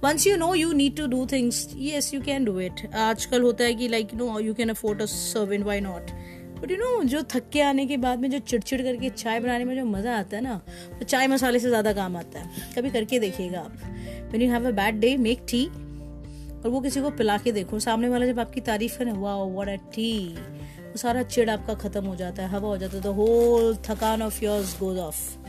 once 0.05 0.27
you 0.27 0.37
know 0.37 0.55
you 0.55 0.73
need 0.73 0.97
to 0.97 1.07
do 1.07 1.27
things 1.27 1.67
yes 1.77 2.13
you 2.15 2.21
can 2.21 2.45
do 2.45 2.59
it 2.61 2.81
आजकल 2.95 3.43
होता 3.43 3.65
है 3.65 3.75
कि 3.75 3.87
like 3.89 4.13
no 4.15 4.39
you 4.39 4.55
can 4.55 4.69
afford 4.69 5.03
a 5.03 5.05
servant 5.07 5.65
why 5.67 5.81
not 5.81 6.11
but 6.59 6.71
you 6.71 6.77
know 6.77 7.03
जो 7.05 7.23
थक 7.31 7.57
आने 7.61 7.87
के 7.87 7.97
बाद 7.97 8.19
में, 8.21 8.31
जो 8.31 8.39
चिड़चिड़ 8.39 8.81
करके 8.83 9.11
चाय 9.11 9.41
बनाने 9.41 9.65
में 9.65 9.75
जो 9.77 9.85
मज़ा 9.87 10.17
आता 10.19 10.37
है 10.37 10.43
ना 10.43 10.61
तो 10.99 11.05
चाय 11.05 11.27
मसाले 11.27 11.59
से 11.59 11.69
ज़्यादा 11.69 11.93
काम 11.93 12.17
आता 12.17 12.41
है। 12.41 12.73
कभी 12.77 12.91
करके 12.91 13.19
देखिएगा 13.19 13.61
आप। 13.61 14.33
When 14.33 14.43
you 14.43 14.51
have 14.51 14.69
a 14.69 14.71
bad 14.73 15.01
day 15.01 15.17
make 15.19 15.47
tea 15.51 15.65
और 15.67 16.69
वो 16.71 16.81
किसी 16.81 17.01
को 17.01 17.11
पिला 17.13 17.37
के 17.39 17.53
देखो। 17.53 17.79
सामने 17.81 18.09
वाला 18.09 18.27
जब 18.27 18.41
आपकी 18.41 18.61
तारीफ़ 18.69 18.99
करे 18.99 19.13
वाह 19.15 19.43
व्हाट 19.45 19.69
अ 19.69 19.77
टी 19.95 20.13
वो 20.35 20.97
सारा 20.99 21.23
चिड़ 21.25 21.49
आपका 21.51 21.75
खत्म 21.75 22.05
हो 22.07 22.17
जाता 22.17 22.43
है, 22.43 22.49
हवा 22.49 22.69
हो 22.69 22.77
जाता 22.77 22.97
है 22.97 23.03
द 23.03 23.17
होल 23.17 23.75
थकान 23.89 24.23
of 24.23 24.45
yours 24.45 24.79
goes 24.81 24.99
off 24.99 25.44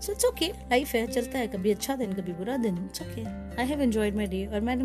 so 0.00 0.12
it's 0.12 0.24
okay 0.24 0.46
life 0.46 0.94
है, 0.94 1.06
चलता 1.06 1.38
है. 1.38 1.46
कभी 1.48 1.70
अच्छा 1.70 1.96
दिन, 1.96 2.12
कभी 2.12 2.32
बुरा 2.32 2.56
दिन. 2.56 2.76
It's 2.84 3.02
okay 3.02 3.24
I 3.60 3.66
have 3.66 3.80
enjoyed 3.82 4.16
my 4.16 4.26
day 4.26 4.44
और 4.46 4.60
मैंने 4.60 4.84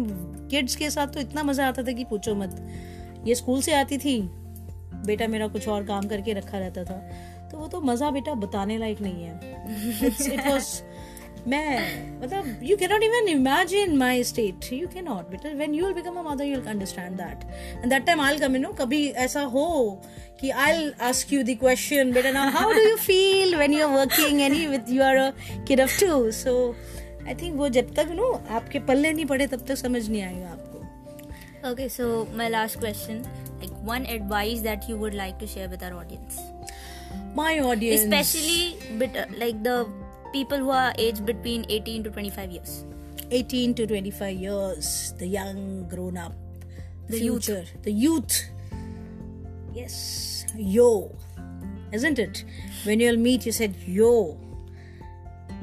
किड्स 0.50 0.75
के 0.75 0.89
साथ 0.89 1.08
तो 1.08 1.20
इतना 1.20 1.43
मज़ा 1.43 1.67
आता 1.67 1.84
था 1.84 1.91
कि 1.91 2.03
पूछो 2.05 2.36
मत. 2.36 2.55
ये 3.27 3.36
स्कूल 3.36 3.62
से 3.62 3.74
आती 3.74 3.98
थी. 3.98 4.22
बेटा 5.06 5.28
मेरा 5.28 5.47
कुछ 5.47 5.67
और 5.67 5.84
काम 5.84 6.08
करके 6.08 6.34
रखा 6.34 6.58
रहता 6.58 6.84
था. 6.84 6.97
तो 7.52 7.58
वो 7.58 7.67
तो 7.67 7.82
मज़ा 7.82 8.10
बेटा 8.12 8.34
बताने 8.36 8.78
लायक 8.78 9.02
नहीं 9.02 9.23
है. 9.23 9.34
इट 10.06 10.47
वॉज़ 10.47 10.69
मैं 11.47 12.21
मतलब 12.21 12.60
you 12.63 12.75
can 12.77 12.91
not 12.91 13.03
even 13.03 13.27
imagine 13.29 13.95
my 13.97 14.23
state 14.23 14.71
you 14.73 14.88
can 14.93 15.03
not 15.06 15.29
because 15.32 15.53
when 15.58 15.73
you 15.75 15.86
will 15.86 15.93
become 15.93 16.19
a 16.19 16.23
mother 16.32 16.45
you 16.45 16.58
will 16.58 16.67
understand 16.71 17.17
that 17.21 17.43
and 17.82 17.89
that 17.93 18.06
time 18.06 18.21
I 18.21 18.39
come 18.39 18.56
no 18.65 18.71
कभी 18.82 19.08
ऐसा 19.25 19.41
हो 19.56 19.67
कि 20.39 20.49
I 20.65 20.89
ask 21.10 21.34
you 21.34 21.43
the 21.43 21.58
question 21.60 22.12
बेटा 22.13 22.32
now 22.32 22.51
how 22.60 22.73
do 22.73 22.89
you 22.89 22.95
feel 23.06 23.56
when 23.56 23.73
you 23.73 23.88
are 23.88 23.93
working 23.95 24.41
any 24.41 24.65
with 24.67 24.89
you 24.89 25.03
are 25.03 25.17
a 25.17 25.32
kid 25.67 25.82
of 25.82 25.99
two 25.99 26.32
so 26.41 26.56
I 27.27 27.36
think 27.41 27.56
वो 27.58 27.69
जब 27.79 27.93
तक 27.95 28.12
no 28.15 28.32
आपके 28.49 28.79
पल्ले 28.91 29.13
नहीं 29.13 29.25
पड़े 29.25 29.47
तब 29.47 29.65
तक 29.67 29.75
समझ 29.77 30.10
नहीं 30.10 30.21
आएगा 30.21 30.49
आपको। 30.49 30.71
Okay, 31.67 31.86
so 31.88 32.06
my 32.38 32.45
last 32.53 32.77
question 32.79 33.19
like 33.60 33.75
one 33.89 34.06
advice 34.13 34.63
that 34.63 34.88
you 34.88 34.95
would 35.03 35.13
like 35.19 35.38
to 35.43 35.47
share 35.51 35.67
with 35.73 35.84
our 35.89 35.99
audience, 35.99 36.39
My 37.38 37.51
audience. 37.60 38.01
especially 38.01 38.97
bit, 39.03 39.15
uh, 39.21 39.23
like 39.43 39.62
the 39.67 39.75
people 40.33 40.59
who 40.59 40.71
are 40.71 40.92
aged 40.99 41.25
between 41.27 41.64
18 41.68 42.05
to 42.05 42.11
25 42.11 42.51
years. 42.51 42.85
18 43.31 43.75
to 43.75 43.87
25 43.87 44.37
years, 44.37 45.12
the 45.18 45.27
young 45.27 45.87
grown 45.88 46.16
up, 46.16 46.33
the, 47.09 47.18
The 47.18 47.25
youth. 47.25 47.44
future, 47.44 47.64
the 47.83 47.92
youth. 47.92 48.42
Yes, 49.75 50.47
yo, 50.57 51.14
isn't 51.92 52.18
it? 52.18 52.44
When 52.85 53.01
you'll 53.01 53.16
meet, 53.18 53.47
you 53.47 53.53
said 53.53 53.75
yo. 53.87 54.37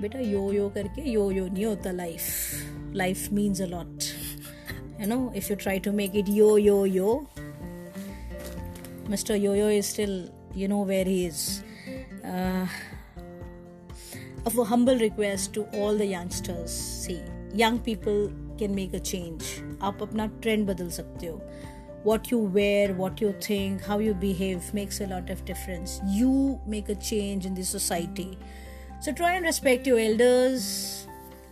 बेटा 0.01 0.19
यो 0.19 0.39
यो 0.53 0.69
करके 0.75 1.01
यो 1.09 1.29
यो 1.31 1.47
नहीं 1.47 1.65
होता 1.65 1.91
life 1.91 2.93
life 3.01 3.31
means 3.33 3.61
a 3.61 3.65
lot 3.65 4.07
you 4.99 5.07
know 5.11 5.19
if 5.41 5.47
you 5.51 5.55
try 5.61 5.75
to 5.85 5.91
make 5.99 6.13
it 6.21 6.27
yo 6.37 6.47
yo 6.63 6.73
yo 6.95 7.13
mr 9.13 9.37
yo 9.43 9.53
yo 9.59 9.69
is 9.77 9.87
still 9.93 10.15
you 10.61 10.67
know 10.73 10.81
where 10.91 11.05
he 11.11 11.15
is 11.29 11.39
uh, 12.33 12.65
of 14.45 14.57
a 14.57 14.63
humble 14.63 14.97
request 14.99 15.53
to 15.53 15.63
all 15.79 15.95
the 15.95 16.05
youngsters 16.05 16.71
see 17.05 17.21
young 17.53 17.79
people 17.79 18.31
can 18.57 18.75
make 18.81 18.93
a 18.93 18.99
change 19.13 19.53
आप 19.83 20.01
अपना 20.01 20.25
trend 20.43 20.65
बदल 20.67 20.89
सकते 20.97 21.27
हो 21.27 21.41
what 22.09 22.29
you 22.31 22.39
wear 22.55 22.93
what 22.97 23.21
you 23.21 23.31
think 23.45 23.85
how 23.91 23.97
you 24.07 24.13
behave 24.23 24.67
makes 24.79 25.01
a 25.01 25.07
lot 25.11 25.31
of 25.35 25.39
difference 25.45 25.95
you 26.17 26.33
make 26.73 26.89
a 26.89 26.95
change 27.07 27.47
in 27.49 27.55
the 27.59 27.65
society 27.69 28.27
so 29.05 29.13
try 29.21 29.31
and 29.37 29.49
respect 29.51 29.87
your 29.87 29.97
elders 30.03 30.67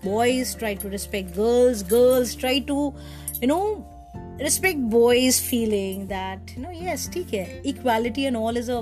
boys 0.03 0.53
try 0.61 0.73
to 0.83 0.89
respect 0.89 1.33
girls 1.39 1.81
girls 1.95 2.35
try 2.43 2.59
to 2.59 2.77
you 3.41 3.47
know 3.47 3.63
respect 4.39 4.79
boys 4.93 5.39
feeling 5.39 6.05
that 6.13 6.55
you 6.55 6.61
know 6.61 6.75
yes 6.83 7.07
ठीक 7.13 7.33
है 7.33 7.61
equality 7.73 8.27
and 8.29 8.37
all 8.43 8.61
is 8.63 8.69
a 8.69 8.79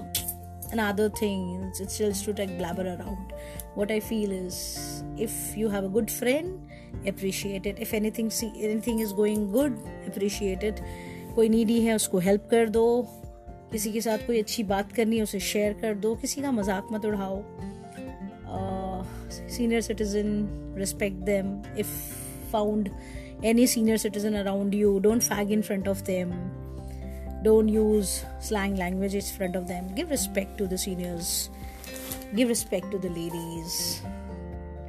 another 0.74 1.10
thing 1.22 1.42
it's, 1.70 1.80
it's 1.80 1.98
just 1.98 2.26
to 2.26 2.34
like 2.42 2.58
blabber 2.58 2.88
around 2.96 3.34
what 3.76 3.92
i 3.92 4.00
feel 4.00 4.32
is 4.32 4.60
if 5.18 5.58
you 5.58 5.70
have 5.70 5.86
a 5.86 5.94
good 5.98 6.12
friend 6.12 7.08
appreciate 7.08 7.66
it 7.66 7.80
if 7.80 7.94
anything 7.94 8.30
see 8.30 8.52
anything 8.70 9.00
is 9.00 9.14
going 9.22 9.50
good 9.58 9.80
appreciate 10.12 10.68
it 10.72 10.84
कोई 11.36 11.50
needy 11.50 11.80
है 11.82 11.94
उसको 11.96 12.20
help 12.20 12.48
कर 12.52 12.70
दो 12.70 12.86
किसी 13.72 13.92
के 13.92 14.02
साथ 14.02 14.26
कोई 14.28 14.40
अच्छी 14.40 14.64
बात 14.72 14.92
करनी 14.94 15.18
है 15.18 15.24
उसे 15.24 15.40
शेयर 15.40 15.74
कर 15.82 15.94
दो 16.06 16.16
किसी 16.22 16.42
का 16.42 16.52
मजाक 16.52 16.88
मत 16.92 17.06
उड़ाओ 17.06 17.44
senior 19.48 19.82
citizen 19.82 20.32
respect 20.76 21.26
them 21.26 21.62
if 21.84 21.88
found 22.52 22.90
any 23.44 23.66
senior 23.66 23.98
citizen 23.98 24.36
around 24.36 24.74
you 24.74 25.00
don't 25.00 25.24
fag 25.24 25.52
in 25.52 25.64
front 25.64 25.88
of 25.88 26.04
them 26.06 26.34
don't 27.44 27.70
use 27.70 28.26
slang 28.40 28.76
languages 28.76 29.30
in 29.32 29.38
front 29.38 29.56
of 29.56 29.68
them 29.68 29.88
give 29.96 30.10
respect 30.10 30.58
to 30.58 30.68
the 30.68 30.78
seniors 30.78 31.50
Give 32.35 32.49
respect 32.49 32.91
to 32.91 32.99
the 32.99 33.09
ladies 33.11 34.03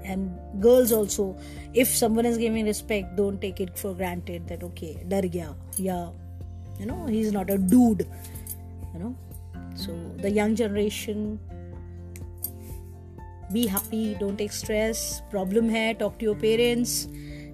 and 0.06 0.32
girls 0.62 0.92
also 0.92 1.36
if 1.74 1.88
someone 1.88 2.26
is 2.26 2.38
giving 2.38 2.66
respect 2.66 3.16
don't 3.16 3.42
take 3.42 3.60
it 3.60 3.78
for 3.78 3.94
granted 3.94 4.48
that 4.48 4.64
okay 4.64 4.94
dar 5.08 5.22
gaya 5.22 5.54
yeah 5.78 6.10
you 6.80 6.86
know 6.86 7.06
he's 7.06 7.32
not 7.32 7.50
a 7.50 7.58
dude 7.58 8.08
you 8.94 9.00
know 9.00 9.16
so 9.76 10.00
the 10.18 10.32
young 10.40 10.56
generation 10.56 11.40
be 13.52 13.66
happy 13.68 14.14
don't 14.20 14.38
take 14.38 14.52
stress 14.54 15.00
problem 15.32 15.70
है 15.70 15.94
talk 16.00 16.16
to 16.20 16.26
your 16.26 16.36
parents 16.40 17.06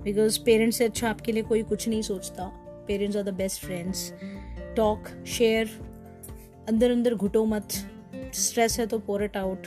because 0.03 0.39
parents 0.45 0.77
से 0.77 0.85
अच्छा 0.85 1.09
आपके 1.09 1.31
लिए 1.31 1.43
कोई 1.43 1.61
कुछ 1.63 1.87
नहीं 1.87 2.01
सोचता 2.01 2.45
parents 2.87 3.17
are 3.17 3.23
the 3.23 3.33
best 3.33 3.65
friends 3.65 4.11
talk 4.77 5.07
share 5.35 5.69
अंदर 6.69 6.91
अंदर 6.91 7.15
घुटो 7.15 7.45
मत 7.45 7.73
स्ट्रेस 8.42 8.78
है 8.80 8.86
तो 8.86 8.98
pour 9.08 9.24
it 9.24 9.36
out 9.36 9.66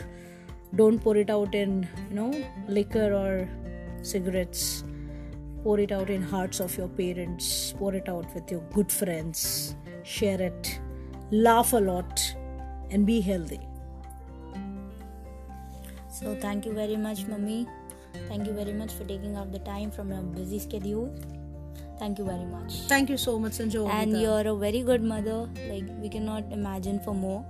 don't 0.76 1.02
pour 1.04 1.18
it 1.20 1.32
out 1.32 1.56
in 1.56 1.82
you 1.82 2.16
know 2.16 2.32
liquor 2.74 3.14
और 3.14 4.04
cigarettes 4.12 4.84
pour 5.64 5.74
it 5.82 5.92
out 5.96 6.10
in 6.14 6.24
hearts 6.30 6.62
of 6.64 6.76
your 6.78 6.88
parents 7.00 7.50
pour 7.80 7.90
it 7.98 8.08
out 8.14 8.32
with 8.38 8.54
your 8.54 8.62
good 8.76 8.96
friends 9.00 9.44
share 10.14 10.40
it 10.46 10.72
laugh 11.48 11.74
a 11.80 11.84
lot 11.90 12.24
and 12.92 13.06
be 13.10 13.18
healthy 13.28 13.60
So 16.22 16.36
thank 16.36 16.66
you 16.68 16.74
very 16.74 16.98
much, 16.98 17.26
mummy. 17.26 17.68
Thank 18.28 18.46
you 18.46 18.54
very 18.54 18.74
much 18.74 18.92
for 18.94 19.06
taking 19.06 19.36
out 19.36 19.52
the 19.52 19.60
time 19.60 19.90
from 19.90 20.12
your 20.12 20.22
busy 20.22 20.60
schedule. 20.60 21.08
Thank 21.98 22.20
you 22.20 22.26
very 22.26 22.46
much. 22.46 22.82
Thank 22.92 23.10
you 23.10 23.18
so 23.18 23.40
much, 23.40 23.54
Sanjogita. 23.54 23.90
And 23.90 24.22
you're 24.22 24.48
a 24.48 24.56
very 24.56 24.82
good 24.82 25.02
mother. 25.02 25.50
Like 25.70 25.90
we 26.00 26.10
cannot 26.10 26.52
imagine 26.52 27.00
for 27.00 27.16
more. 27.16 27.44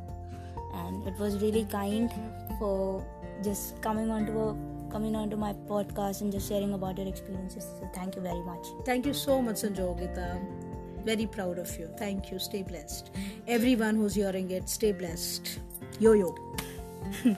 And 0.86 1.06
it 1.06 1.18
was 1.18 1.40
really 1.42 1.64
kind 1.64 2.10
for 2.58 3.04
just 3.42 3.80
coming 3.82 4.10
onto 4.10 4.38
a 4.38 4.56
coming 4.90 5.16
onto 5.16 5.36
my 5.36 5.52
podcast 5.68 6.20
and 6.20 6.32
just 6.32 6.48
sharing 6.48 6.72
about 6.74 6.96
your 6.98 7.08
experiences. 7.08 7.64
So 7.78 7.88
thank 7.94 8.16
you 8.16 8.22
very 8.22 8.42
much. 8.42 8.66
Thank 8.84 9.06
you 9.06 9.12
so 9.12 9.42
much, 9.42 9.56
Sanjogita. 9.56 10.40
Very 11.04 11.26
proud 11.26 11.58
of 11.58 11.78
you. 11.78 11.88
Thank 11.98 12.30
you. 12.30 12.38
Stay 12.38 12.62
blessed. 12.62 13.10
Everyone 13.46 13.96
who's 13.96 14.14
hearing 14.14 14.50
it, 14.50 14.68
stay 14.68 14.92
blessed. 14.92 15.58
Yo 16.00 16.12
yo. 16.12 16.34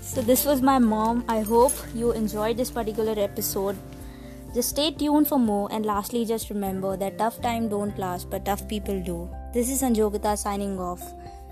so 0.00 0.22
this 0.22 0.44
was 0.44 0.62
my 0.62 0.78
mom. 0.78 1.24
I 1.28 1.40
hope 1.40 1.72
you 1.94 2.12
enjoyed 2.12 2.56
this 2.56 2.70
particular 2.70 3.14
episode. 3.22 3.76
Just 4.54 4.70
stay 4.70 4.90
tuned 4.90 5.28
for 5.28 5.38
more 5.38 5.68
and 5.70 5.86
lastly 5.86 6.24
just 6.24 6.50
remember 6.50 6.96
that 6.96 7.18
tough 7.18 7.40
time 7.40 7.68
don't 7.68 7.96
last 7.98 8.30
but 8.30 8.44
tough 8.44 8.66
people 8.68 9.00
do. 9.00 9.28
This 9.52 9.70
is 9.70 9.82
Sanjogita 9.82 10.36
signing 10.36 10.78
off. 10.80 11.02